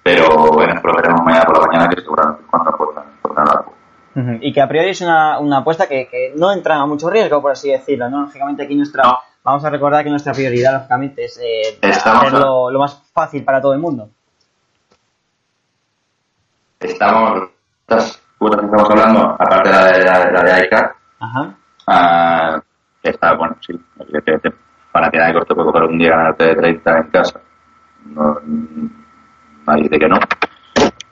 [0.02, 4.38] Pero bueno, lo veremos mañana por la mañana, que seguramente cuando aportan, aportan la cuota.
[4.42, 7.40] Y que a priori es una, una apuesta que, que, no entra a mucho riesgo,
[7.40, 8.22] por así decirlo, ¿no?
[8.22, 9.04] Lógicamente aquí nuestra...
[9.04, 9.20] No.
[9.44, 13.74] Vamos a recordar que nuestra prioridad, lógicamente, es eh, hacerlo lo más fácil para todo
[13.74, 14.10] el mundo.
[16.80, 17.50] Estamos...
[17.82, 21.56] Estas cuotas que estamos hablando, aparte de la de, la, la de AICA, Ajá.
[21.88, 22.66] Uh,
[23.10, 23.74] está, bueno, sí,
[24.91, 27.39] para que nadie te puede coger un día ganarte de 30 en casa.
[28.05, 28.39] No,
[29.66, 30.18] nadie dice que no.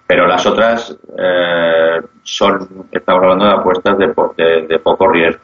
[0.08, 5.42] Pero las otras eh, son, estamos hablando de apuestas de, de- de poco riesgo,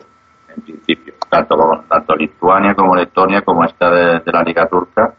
[0.55, 1.13] en principio.
[1.29, 5.13] Tanto, tanto Lituania como Letonia, como esta de, de la Liga Turca,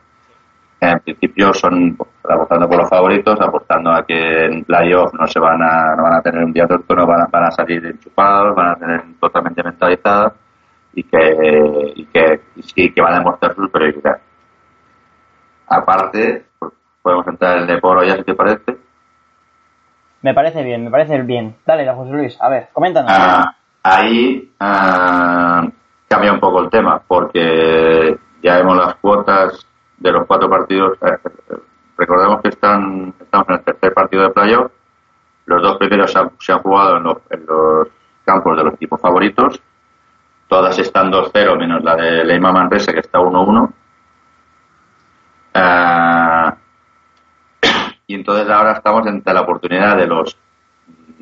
[0.80, 1.96] en principio son
[2.28, 6.14] apostando por los favoritos, apostando a que en playoff no se van a, no van
[6.14, 9.02] a tener un día turco, no van a, van a salir enchufados, van a tener
[9.20, 10.32] totalmente mentalizadas
[10.94, 14.20] y que, y que, y sí que van a demostrar su superioridad.
[15.66, 18.76] Aparte, pues, podemos entrar en el Deporo ya si te parece.
[20.22, 21.56] Me parece bien, me parece bien.
[21.66, 23.10] Dale, José Luis, a ver, coméntanos.
[23.12, 25.66] Ah, ahí ah,
[26.08, 29.66] cambia un poco el tema, porque ya vemos las cuotas
[29.98, 30.98] de los cuatro partidos.
[31.02, 31.18] Eh,
[31.50, 31.56] eh,
[31.96, 34.70] recordemos que están, estamos en el tercer partido de playoff.
[35.46, 37.88] Los dos primeros se han, se han jugado en los, en los
[38.24, 39.60] campos de los equipos favoritos.
[40.52, 43.72] Todas están 2-0, menos la de Leima Manresa, que está 1-1.
[45.54, 46.54] Ah,
[48.06, 50.36] y entonces ahora estamos ante la oportunidad de los,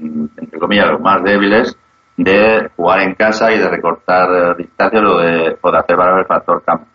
[0.01, 1.79] entre comillas, los más débiles
[2.17, 6.19] de jugar en casa y de recortar eh, distancias o de, o de hacer valer
[6.19, 6.87] el factor campo.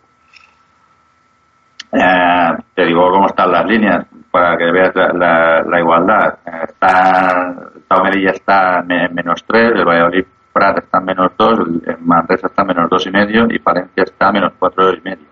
[1.90, 6.34] Eh, te digo cómo están las líneas para que veas la, igualdad.
[6.44, 10.26] Eh, está, el Tau Melilla está en me- menos 3, el Valladolid
[10.56, 14.04] Prat está en menos 2, el Manresa está en menos dos y medio y Palencia
[14.04, 15.26] está en menos cuatro y medio.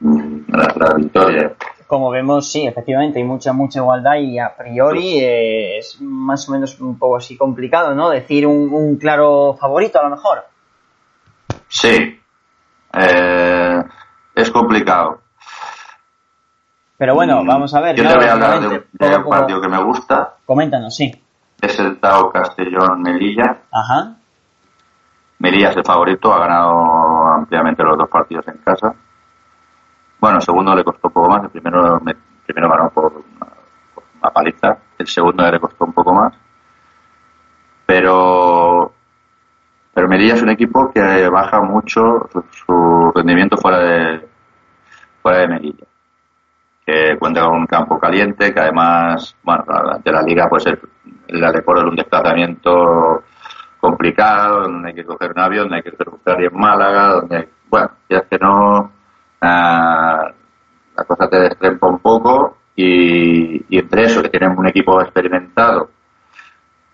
[0.00, 1.52] Mm, La, la victoria.
[1.86, 6.52] Como vemos, sí, efectivamente, hay mucha, mucha igualdad y a priori eh, es más o
[6.52, 8.08] menos un poco así complicado, ¿no?
[8.08, 10.44] Decir un, un claro favorito a lo mejor.
[11.68, 12.18] Sí.
[12.98, 13.82] Eh,
[14.34, 15.20] es complicado.
[16.98, 17.94] Pero bueno, vamos a ver.
[17.94, 18.10] Yo ¿no?
[18.10, 20.34] te voy a hablar de, un- de a partido que me gusta.
[20.46, 21.12] Coméntanos, sí.
[21.60, 23.62] Es el Tao Castellón Melilla.
[23.72, 24.16] Ajá.
[25.38, 28.94] Melilla es el favorito, ha ganado ampliamente los dos partidos en casa.
[30.18, 33.46] Bueno, el segundo le costó un poco más, el primero, me- primero ganó por una,
[33.94, 36.32] por una paliza, el segundo le costó un poco más.
[37.84, 38.92] Pero,
[39.94, 44.28] pero Melilla es un equipo que baja mucho su, su rendimiento fuera de,
[45.22, 45.84] fuera de Melilla.
[46.86, 50.78] Que cuenta con un campo caliente, que además, bueno, ante la liga, pues el,
[51.26, 53.24] el Aleporo es un desplazamiento
[53.80, 57.90] complicado, donde hay que coger un avión, donde hay que buscar en Málaga, donde, bueno,
[58.08, 58.92] ya es que no,
[59.40, 60.30] ah,
[60.96, 65.90] la cosa te destrempa un poco y, entre eso, que tienen un equipo experimentado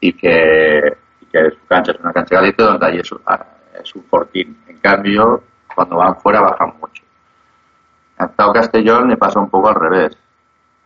[0.00, 0.96] y que,
[1.32, 3.46] su cancha es una cancha caliente donde ahí es, ah,
[3.82, 4.62] es un fortín.
[4.68, 5.42] En cambio,
[5.74, 6.72] cuando van fuera bajan
[8.22, 8.30] mucho.
[8.30, 10.16] En Tao Castellón le pasa un poco al revés.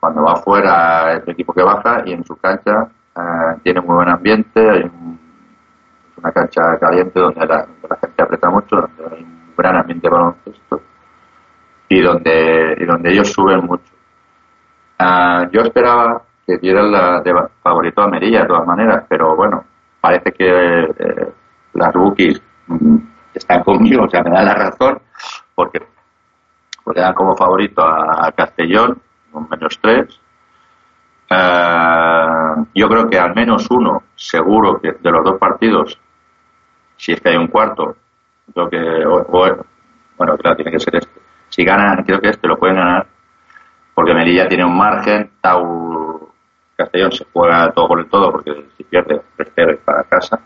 [0.01, 3.97] Cuando va fuera es el equipo que baja y en su cancha ah, tiene muy
[3.97, 5.19] buen ambiente, hay un-
[6.19, 7.67] una cancha caliente donde la,
[8.01, 10.81] gente aprieta mucho, donde hay un gran ambiente baloncesto
[11.89, 13.93] y donde, y donde ellos suben mucho.
[14.99, 19.65] Ah, yo esperaba que dieran la de favorito a Merilla de todas maneras, pero bueno,
[20.01, 21.33] parece que eh,
[21.75, 22.97] las rookies mm,
[23.35, 25.01] están conmigo, o sea, me dan la razón,
[25.55, 25.81] porque,
[26.87, 30.21] porque dan como favorito a, Castellón, con menos tres.
[31.29, 35.99] Ah, yo creo que al menos uno, seguro que de los dos partidos,
[36.97, 37.97] si es que hay un cuarto,
[38.55, 39.25] creo que, o-
[40.17, 41.21] bueno, claro, tiene que ser este.
[41.49, 43.05] Si ganan, creo que este lo pueden ganar,
[43.93, 46.31] porque Melilla tiene un margen, Tau
[46.77, 50.39] Castellón se juega todo por el todo, porque si pierde, 3-0 y para casa.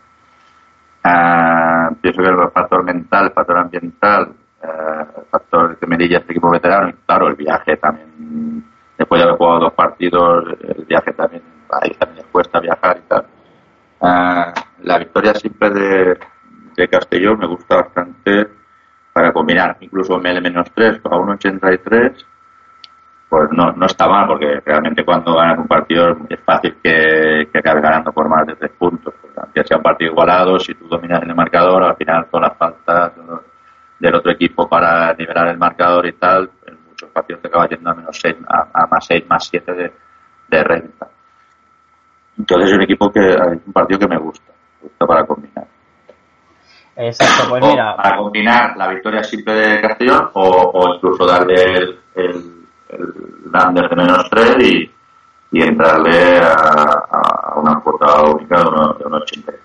[1.05, 4.32] Ah, pienso que el factor mental, el factor ambiental,
[4.62, 8.64] eh, el factor que Melilla es equipo veterano, y claro, el viaje también,
[8.98, 13.08] después de haber jugado dos partidos, el viaje también, ahí también les cuesta viajar y
[13.08, 13.26] tal.
[14.00, 14.52] Ah,
[14.82, 16.18] la victoria simple de,
[16.76, 18.48] de Castellón me gusta bastante
[19.12, 22.24] para combinar, incluso ML-3 a 1.83,
[23.28, 27.58] pues no, no está mal, porque realmente cuando ganas un partido es fácil que, que
[27.58, 29.14] acabes ganando por más de tres puntos.
[29.22, 32.48] Porque aunque sea un partido igualado, si tú dominas en el marcador, al final todas
[32.48, 33.12] las faltas
[34.01, 37.90] del otro equipo para nivelar el marcador y tal, en muchos partidos te acaba yendo
[37.90, 39.92] a menos seis, a, a más 6, más 7 de,
[40.48, 41.07] de renta.
[42.38, 45.66] Entonces es un equipo que, es un partido que me gusta, me gusta para combinar.
[46.96, 51.55] Exacto, pues O mira, para combinar la victoria simple de Castellón o, o incluso darle
[51.62, 53.05] el, el, el
[53.68, 54.90] under de menos 3 y,
[55.53, 59.61] y entrarle a, a una cuota única de uno- de un 83.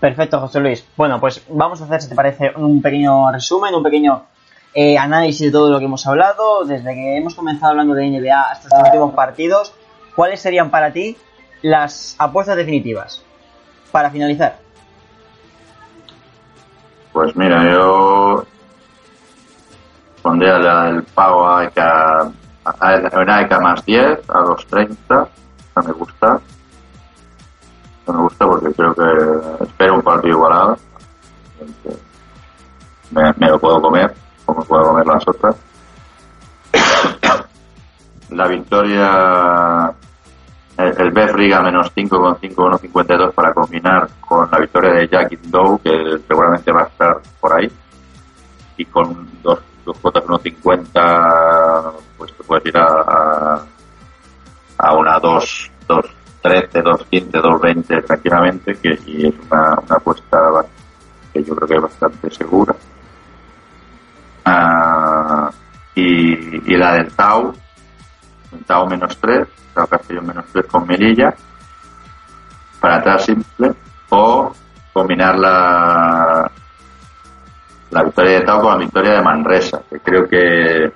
[0.00, 0.84] Perfecto, José Luis.
[0.96, 4.24] Bueno, pues vamos a hacer, si te parece, un pequeño resumen, un pequeño
[4.74, 8.40] eh, análisis de todo lo que hemos hablado, desde que hemos comenzado hablando de NBA
[8.40, 9.74] hasta estos últimos partidos.
[10.14, 11.16] ¿Cuáles serían para ti
[11.62, 13.22] las apuestas definitivas?
[13.92, 14.58] Para finalizar.
[17.12, 18.44] Pues mira, yo
[20.22, 20.56] pondría
[20.88, 22.30] el pago a, que a,
[22.78, 25.28] Aeronaica más 10 a 2.30.
[25.58, 26.40] Esta me gusta.
[28.12, 30.76] Me gusta porque creo que espero un partido igualado.
[33.10, 35.56] Me, lo puedo comer, como puedo comer las otras.
[38.30, 39.92] La victoria
[40.80, 45.80] el, el Bef Riga menos 5,5, 1,52 para combinar con la victoria de Jack Dow,
[45.82, 47.70] que seguramente va a estar por ahí,
[48.76, 53.64] y con dos, dos cuotas 1,50, pues te puedes ir a, a,
[54.78, 56.06] a una 2, 2,
[56.42, 60.38] 13, 2.15, 2.20 tranquilamente, que y es una, una apuesta
[61.32, 62.74] que yo creo que es bastante segura.
[64.44, 65.50] Ah,
[65.94, 67.52] y, y la del Tau,
[68.66, 71.34] Tau menos 3, Tau Castellón menos 3 con Melilla,
[72.80, 73.72] para atrás simple,
[74.08, 74.52] o
[74.92, 76.50] combinar la,
[77.90, 80.92] la victoria de Tau con la victoria de Manresa, que creo que,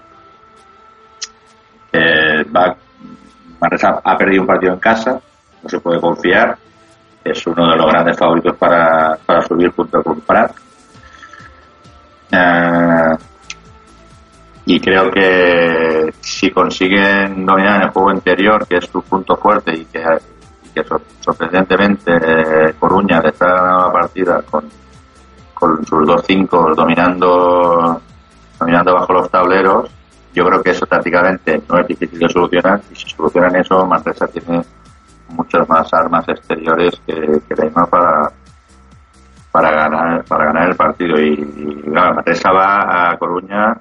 [1.93, 2.77] que va,
[3.61, 5.21] Manresa ha perdido un partido en casa,
[5.65, 6.57] no se puede confiar,
[7.25, 10.55] es uno de los grandes favoritos para, para subir junto con Prat.
[12.31, 13.17] Eh,
[14.67, 19.87] y creo que si consiguen dominar el juego interior, que es su punto fuerte y
[19.87, 20.05] que,
[21.21, 24.69] sorprendentemente eh, Coruña le está ganando la partida con,
[25.55, 28.01] con sus dos cinco dominando,
[28.59, 29.91] dominando bajo los tableros,
[30.35, 34.27] yo creo que eso tácticamente no es difícil de solucionar y si solucionan eso, Manresa
[34.27, 34.63] tiene
[35.35, 38.31] muchas más armas exteriores que, que Leima para
[39.53, 42.23] para ganar para ganar el partido y, y claro,
[42.55, 43.77] va a Coruña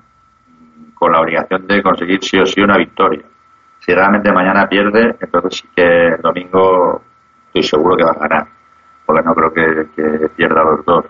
[0.93, 3.23] con la obligación de conseguir sí o sí una victoria.
[3.79, 7.01] Si realmente mañana pierde, entonces sí que el domingo
[7.47, 8.47] estoy seguro que va a ganar,
[9.05, 11.05] porque no creo que, que pierda los dos.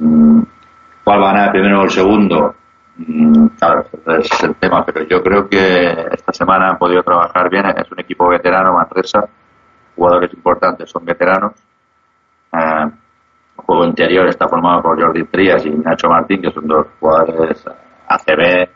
[0.00, 0.42] Mm,
[1.04, 2.54] ¿Cuál va a ganar primero o el segundo?
[2.98, 7.48] Mm, Claro, ese es el tema, pero yo creo que esta semana han podido trabajar
[7.50, 7.66] bien.
[7.66, 9.28] Es un equipo veterano, Manresa,
[9.96, 11.52] jugadores importantes son veteranos.
[12.52, 12.58] Eh,
[13.58, 17.64] el juego interior está formado por Jordi Trías y Nacho Martín, que son dos jugadores
[18.08, 18.68] ACB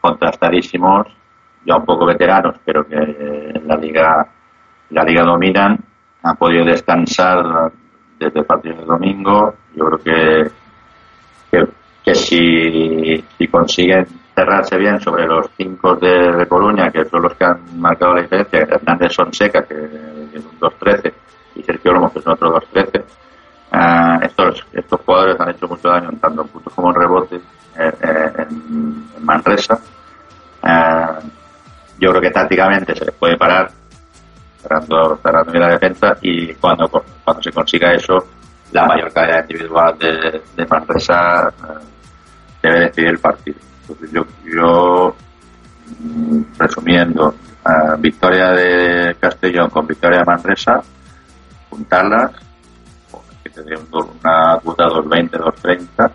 [0.00, 1.06] contrastadísimos,
[1.64, 4.26] ya un poco veteranos, pero que en la liga,
[4.90, 5.78] la liga dominan.
[6.22, 7.70] Han podido descansar
[8.18, 9.54] desde el partido de domingo.
[9.74, 10.50] Yo creo que,
[12.08, 17.34] que, si, si consiguen cerrarse bien sobre los cinco de, de Coruña, que son los
[17.34, 21.12] que han marcado la diferencia, Hernández Sonseca, que es un 2-13,
[21.56, 23.04] y Sergio Olmo, que es otro 2-13,
[23.70, 27.42] Ah, estos, estos jugadores han hecho mucho daño tanto en puntos como en rebotes
[27.78, 29.78] eh, eh, en, Manresa.
[32.00, 33.70] Yo creo que tácticamente se les puede parar
[34.62, 38.16] cerrando, cerrando bien la defensa y cuando, cuando se consiga eso,
[38.72, 41.97] la mayor calidad individual de, de Manresa eh,
[42.62, 43.58] debe decidir el partido.
[43.82, 45.14] Entonces yo, yo
[46.00, 47.34] mm, resumiendo,
[47.98, 50.82] victoria de Castellón con victoria de Manresa,
[51.70, 52.32] juntarlas
[53.44, 56.10] que un do- una cuota 2.20, 2.30,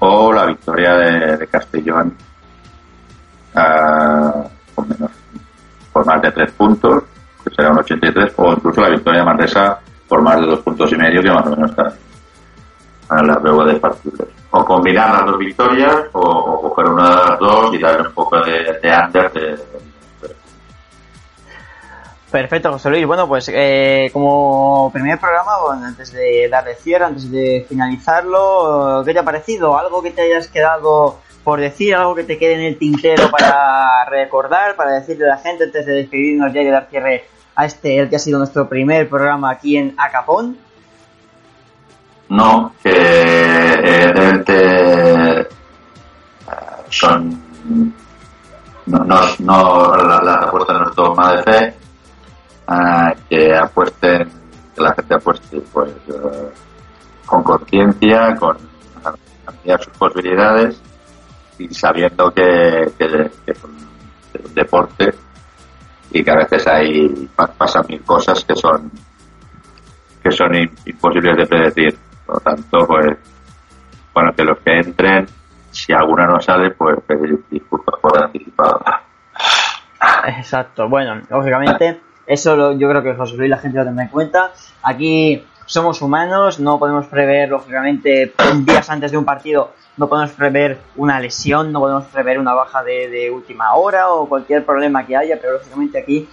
[0.00, 2.14] o la victoria de, Castellón
[3.54, 4.44] ah,
[4.74, 5.10] con menos,
[5.92, 7.04] por más de 3 puntos,
[7.44, 10.92] que será un 83, o incluso la victoria de Manresa por más de 2 puntos
[10.92, 11.92] y medio, que más o menos está
[13.10, 14.28] a la luego de partidos.
[14.52, 18.40] O combinar las dos victorias, o, coger una de las dos y darle un poco
[18.40, 19.58] de, de under de,
[22.30, 23.06] Perfecto, José Luis.
[23.06, 29.12] Bueno, pues eh, como primer programa, bueno, antes de darle cierre, antes de finalizarlo, ¿qué
[29.12, 29.76] te ha parecido?
[29.76, 31.96] ¿Algo que te hayas quedado por decir?
[31.96, 35.84] ¿Algo que te quede en el tintero para recordar, para decirle a la gente antes
[35.84, 37.24] de despedirnos ya y dar cierre
[37.56, 40.56] a este, que ha sido nuestro primer programa aquí en Acapón?
[42.30, 45.46] No, que evidentemente eh,
[46.88, 47.42] son
[48.86, 49.04] no,
[49.40, 51.74] no, la, la apuesta no es dogma de fe
[52.68, 54.28] eh, que apuesten
[54.74, 56.50] que la gente apueste pues eh,
[57.26, 58.56] con conciencia con
[59.46, 60.80] ampliar sus posibilidades
[61.58, 63.06] y sabiendo que, que,
[63.44, 63.90] que es un,
[64.54, 65.12] deporte
[66.12, 66.64] y que a veces
[67.34, 68.90] pa- pasan mil cosas que son
[70.22, 71.98] que son im- imposibles de predecir.
[72.30, 73.16] Por lo tanto, pues,
[74.14, 75.26] bueno, que los que entren,
[75.72, 78.80] si alguna no sale, pues pedir disculpas por anticipado.
[80.38, 84.10] Exacto, bueno, lógicamente, eso lo- yo creo que José Luis la gente lo tendrá en
[84.10, 84.52] cuenta.
[84.82, 88.32] Aquí somos humanos, no podemos prever, lógicamente,
[88.64, 92.84] días antes de un partido, no podemos prever una lesión, no podemos prever una baja
[92.84, 96.28] de, de última hora o cualquier problema que haya, pero lógicamente aquí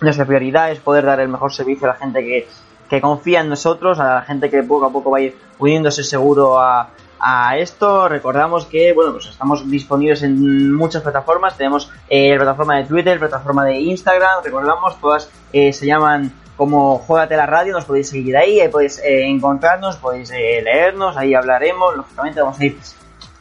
[0.00, 2.48] nuestra prioridad es poder dar el mejor servicio a la gente que,
[2.88, 6.04] que confía en nosotros, a la gente que poco a poco va a ir uniéndose
[6.04, 11.56] seguro a, a esto, recordamos que bueno, pues estamos disponibles en muchas plataformas.
[11.56, 16.98] Tenemos eh, la plataforma de Twitter, plataforma de Instagram, recordamos, todas eh, se llaman como
[16.98, 21.34] Juegate la Radio, nos podéis seguir ahí, ahí podéis eh, encontrarnos, podéis eh, leernos, ahí
[21.34, 22.78] hablaremos, lógicamente vamos a ir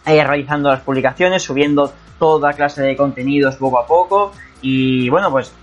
[0.06, 4.34] eh, realizando las publicaciones, subiendo toda clase de contenidos poco a poco.
[4.62, 5.54] Y bueno, pues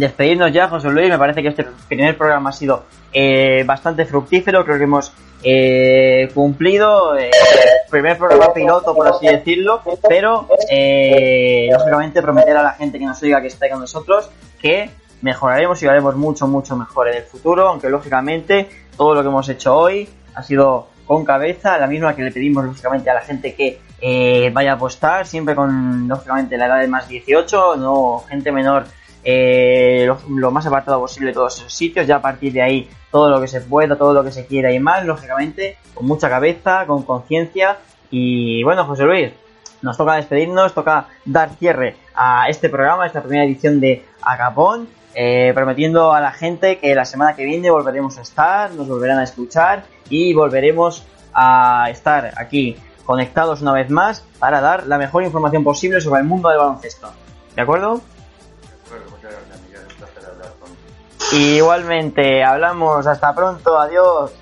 [0.00, 4.64] despedirnos ya, José Luis, me parece que este primer programa ha sido eh, bastante fructífero,
[4.64, 7.30] creo que hemos eh, cumplido eh,
[7.90, 13.22] primer programa piloto, por así decirlo, pero eh, lógicamente prometer a la gente que nos
[13.22, 14.28] oiga que esté con nosotros
[14.60, 14.90] que
[15.22, 19.48] mejoraremos y haremos mucho, mucho mejor en el futuro, aunque lógicamente todo lo que hemos
[19.48, 23.54] hecho hoy ha sido con cabeza, la misma que le pedimos lógicamente a la gente
[23.54, 23.80] que
[24.52, 28.84] vaya a apostar, siempre con lógicamente la edad de más 18, no gente menor
[29.24, 33.30] eh, lo, más apartado posible de todos esos sitios, ya a partir de ahí todo
[33.30, 36.86] lo que se pueda, todo lo que se quiera y más, lógicamente, con mucha cabeza,
[36.86, 37.78] con conciencia
[38.10, 39.32] y bueno, José Luis,
[39.82, 44.88] nos toca despedirnos, toca dar cierre a este programa, a esta primera edición de Agapón,
[45.14, 49.18] eh, prometiendo a la gente que la semana que viene volveremos a estar, nos volverán
[49.18, 55.24] a escuchar y volveremos a estar aquí conectados una vez más para dar la mejor
[55.24, 57.10] información posible sobre el mundo del baloncesto.
[57.56, 58.00] ¿De acuerdo?
[61.32, 63.06] Igualmente, hablamos.
[63.06, 63.78] Hasta pronto.
[63.78, 64.32] Adiós.